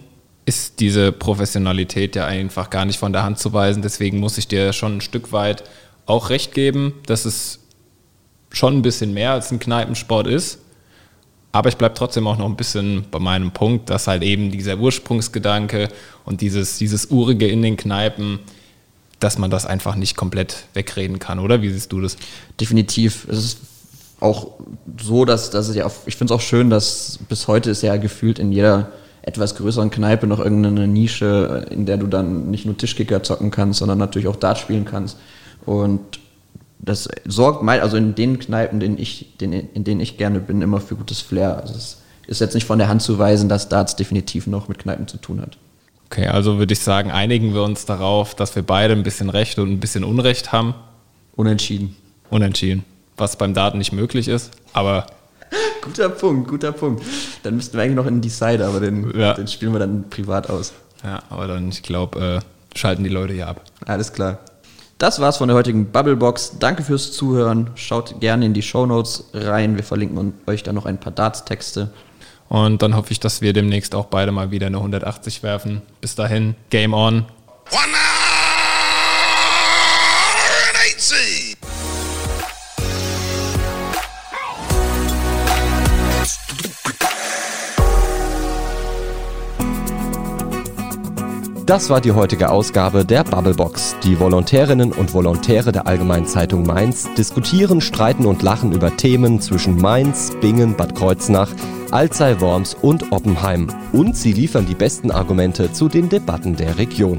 ist 0.46 0.78
diese 0.78 1.10
Professionalität 1.10 2.14
ja 2.14 2.24
einfach 2.24 2.70
gar 2.70 2.84
nicht 2.84 2.98
von 2.98 3.12
der 3.12 3.24
Hand 3.24 3.38
zu 3.38 3.52
weisen. 3.52 3.82
Deswegen 3.82 4.20
muss 4.20 4.38
ich 4.38 4.46
dir 4.46 4.72
schon 4.72 4.98
ein 4.98 5.00
Stück 5.00 5.32
weit 5.32 5.64
auch 6.06 6.30
recht 6.30 6.54
geben, 6.54 6.94
dass 7.06 7.24
es 7.24 7.58
schon 8.52 8.78
ein 8.78 8.82
bisschen 8.82 9.12
mehr 9.12 9.32
als 9.32 9.50
ein 9.50 9.58
Kneipensport 9.58 10.28
ist. 10.28 10.60
Aber 11.50 11.68
ich 11.68 11.76
bleibe 11.76 11.94
trotzdem 11.94 12.26
auch 12.28 12.38
noch 12.38 12.46
ein 12.46 12.56
bisschen 12.56 13.06
bei 13.10 13.18
meinem 13.18 13.50
Punkt, 13.50 13.90
dass 13.90 14.06
halt 14.06 14.22
eben 14.22 14.52
dieser 14.52 14.78
Ursprungsgedanke 14.78 15.88
und 16.24 16.40
dieses, 16.40 16.78
dieses 16.78 17.06
Urige 17.06 17.48
in 17.48 17.62
den 17.62 17.76
Kneipen, 17.76 18.38
dass 19.18 19.38
man 19.38 19.50
das 19.50 19.66
einfach 19.66 19.96
nicht 19.96 20.16
komplett 20.16 20.64
wegreden 20.74 21.18
kann, 21.18 21.40
oder? 21.40 21.60
Wie 21.60 21.70
siehst 21.70 21.90
du 21.90 22.00
das? 22.00 22.16
Definitiv. 22.60 23.26
Es 23.28 23.38
ist 23.38 23.58
auch 24.20 24.52
so, 25.00 25.24
dass, 25.24 25.50
dass 25.50 25.68
es 25.68 25.76
ja, 25.76 25.86
auch, 25.86 25.92
ich 26.06 26.16
finde 26.16 26.32
es 26.32 26.38
auch 26.38 26.42
schön, 26.42 26.70
dass 26.70 27.18
bis 27.28 27.48
heute 27.48 27.70
ist 27.70 27.82
ja 27.82 27.96
gefühlt 27.96 28.38
in 28.38 28.52
jeder 28.52 28.92
etwas 29.26 29.56
größeren 29.56 29.90
Kneipe 29.90 30.26
noch 30.26 30.38
irgendeine 30.38 30.86
Nische, 30.86 31.66
in 31.70 31.84
der 31.84 31.98
du 31.98 32.06
dann 32.06 32.50
nicht 32.50 32.64
nur 32.64 32.76
Tischkicker 32.76 33.22
zocken 33.22 33.50
kannst, 33.50 33.80
sondern 33.80 33.98
natürlich 33.98 34.28
auch 34.28 34.36
Dart 34.36 34.56
spielen 34.56 34.84
kannst. 34.84 35.18
Und 35.66 36.20
das 36.78 37.08
sorgt 37.26 37.62
mal, 37.62 37.80
also 37.80 37.96
in 37.96 38.14
den 38.14 38.38
Kneipen, 38.38 38.80
in 38.80 38.80
denen 38.80 38.98
ich, 38.98 39.40
in 39.42 39.84
denen 39.84 40.00
ich 40.00 40.16
gerne 40.16 40.38
bin, 40.38 40.62
immer 40.62 40.80
für 40.80 40.94
gutes 40.94 41.20
Flair. 41.20 41.58
Also 41.58 41.74
es 41.74 42.02
ist 42.28 42.40
jetzt 42.40 42.54
nicht 42.54 42.66
von 42.66 42.78
der 42.78 42.88
Hand 42.88 43.02
zu 43.02 43.18
weisen, 43.18 43.48
dass 43.48 43.68
Darts 43.68 43.96
definitiv 43.96 44.46
noch 44.46 44.68
mit 44.68 44.78
Kneipen 44.78 45.08
zu 45.08 45.16
tun 45.16 45.40
hat. 45.40 45.58
Okay, 46.06 46.28
also 46.28 46.58
würde 46.58 46.72
ich 46.72 46.80
sagen, 46.80 47.10
einigen 47.10 47.52
wir 47.52 47.64
uns 47.64 47.84
darauf, 47.84 48.36
dass 48.36 48.54
wir 48.54 48.62
beide 48.62 48.94
ein 48.94 49.02
bisschen 49.02 49.28
Recht 49.28 49.58
und 49.58 49.72
ein 49.72 49.80
bisschen 49.80 50.04
Unrecht 50.04 50.52
haben. 50.52 50.74
Unentschieden. 51.34 51.96
Unentschieden. 52.30 52.84
Was 53.16 53.36
beim 53.36 53.54
Daten 53.54 53.78
nicht 53.78 53.92
möglich 53.92 54.28
ist, 54.28 54.52
aber. 54.72 55.06
guter 55.82 56.08
Punkt, 56.08 56.48
guter 56.48 56.72
Punkt. 56.72 57.02
Dann 57.42 57.56
müssten 57.56 57.76
wir 57.76 57.84
eigentlich 57.84 57.96
noch 57.96 58.06
in 58.06 58.20
Decider, 58.20 58.68
aber 58.68 58.80
den, 58.80 59.18
ja. 59.18 59.34
den 59.34 59.46
spielen 59.46 59.72
wir 59.72 59.78
dann 59.78 60.08
privat 60.10 60.50
aus. 60.50 60.72
Ja, 61.04 61.22
aber 61.30 61.46
dann, 61.46 61.68
ich 61.68 61.82
glaube, 61.82 62.42
äh, 62.42 62.78
schalten 62.78 63.04
die 63.04 63.10
Leute 63.10 63.34
hier 63.34 63.48
ab. 63.48 63.62
Alles 63.86 64.12
klar. 64.12 64.38
Das 64.98 65.20
war's 65.20 65.36
von 65.36 65.48
der 65.48 65.56
heutigen 65.56 65.92
Bubblebox. 65.92 66.58
Danke 66.58 66.82
fürs 66.82 67.12
Zuhören. 67.12 67.70
Schaut 67.74 68.18
gerne 68.20 68.46
in 68.46 68.54
die 68.54 68.62
Show 68.62 68.86
Notes 68.86 69.24
rein. 69.34 69.76
Wir 69.76 69.84
verlinken 69.84 70.32
euch 70.46 70.62
da 70.62 70.72
noch 70.72 70.86
ein 70.86 70.98
paar 70.98 71.12
Darts-Texte. 71.12 71.90
Und 72.48 72.80
dann 72.82 72.96
hoffe 72.96 73.12
ich, 73.12 73.20
dass 73.20 73.42
wir 73.42 73.52
demnächst 73.52 73.94
auch 73.94 74.06
beide 74.06 74.32
mal 74.32 74.50
wieder 74.50 74.68
eine 74.68 74.78
180 74.78 75.42
werfen. 75.42 75.82
Bis 76.00 76.14
dahin, 76.14 76.54
Game 76.70 76.94
On. 76.94 77.26
Das 91.66 91.90
war 91.90 92.00
die 92.00 92.12
heutige 92.12 92.50
Ausgabe 92.50 93.04
der 93.04 93.24
Bubblebox. 93.24 93.96
Die 94.04 94.20
Volontärinnen 94.20 94.92
und 94.92 95.12
Volontäre 95.12 95.72
der 95.72 95.88
Allgemeinen 95.88 96.24
Zeitung 96.24 96.62
Mainz 96.64 97.08
diskutieren, 97.18 97.80
streiten 97.80 98.24
und 98.24 98.40
lachen 98.42 98.70
über 98.70 98.96
Themen 98.96 99.40
zwischen 99.40 99.76
Mainz, 99.76 100.30
Bingen, 100.40 100.76
Bad 100.76 100.94
Kreuznach, 100.94 101.50
Alzey, 101.90 102.40
Worms 102.40 102.74
und 102.74 103.10
Oppenheim. 103.10 103.66
Und 103.92 104.16
sie 104.16 104.32
liefern 104.32 104.66
die 104.66 104.76
besten 104.76 105.10
Argumente 105.10 105.72
zu 105.72 105.88
den 105.88 106.08
Debatten 106.08 106.54
der 106.54 106.78
Region. 106.78 107.18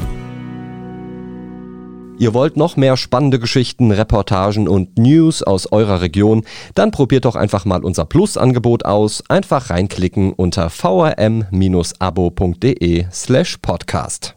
Ihr 2.17 2.33
wollt 2.33 2.55
noch 2.55 2.77
mehr 2.77 2.95
spannende 2.95 3.39
Geschichten, 3.39 3.91
Reportagen 3.91 4.69
und 4.69 4.97
News 4.97 5.43
aus 5.43 5.69
eurer 5.73 5.99
Region? 5.99 6.45
Dann 6.73 6.91
probiert 6.91 7.25
doch 7.25 7.35
einfach 7.35 7.65
mal 7.65 7.83
unser 7.83 8.05
Plus-Angebot 8.05 8.85
aus. 8.85 9.25
Einfach 9.27 9.69
reinklicken 9.71 10.31
unter 10.31 10.69
vrm-abo.de 10.69 11.47
slash 13.11 13.57
podcast. 13.57 14.36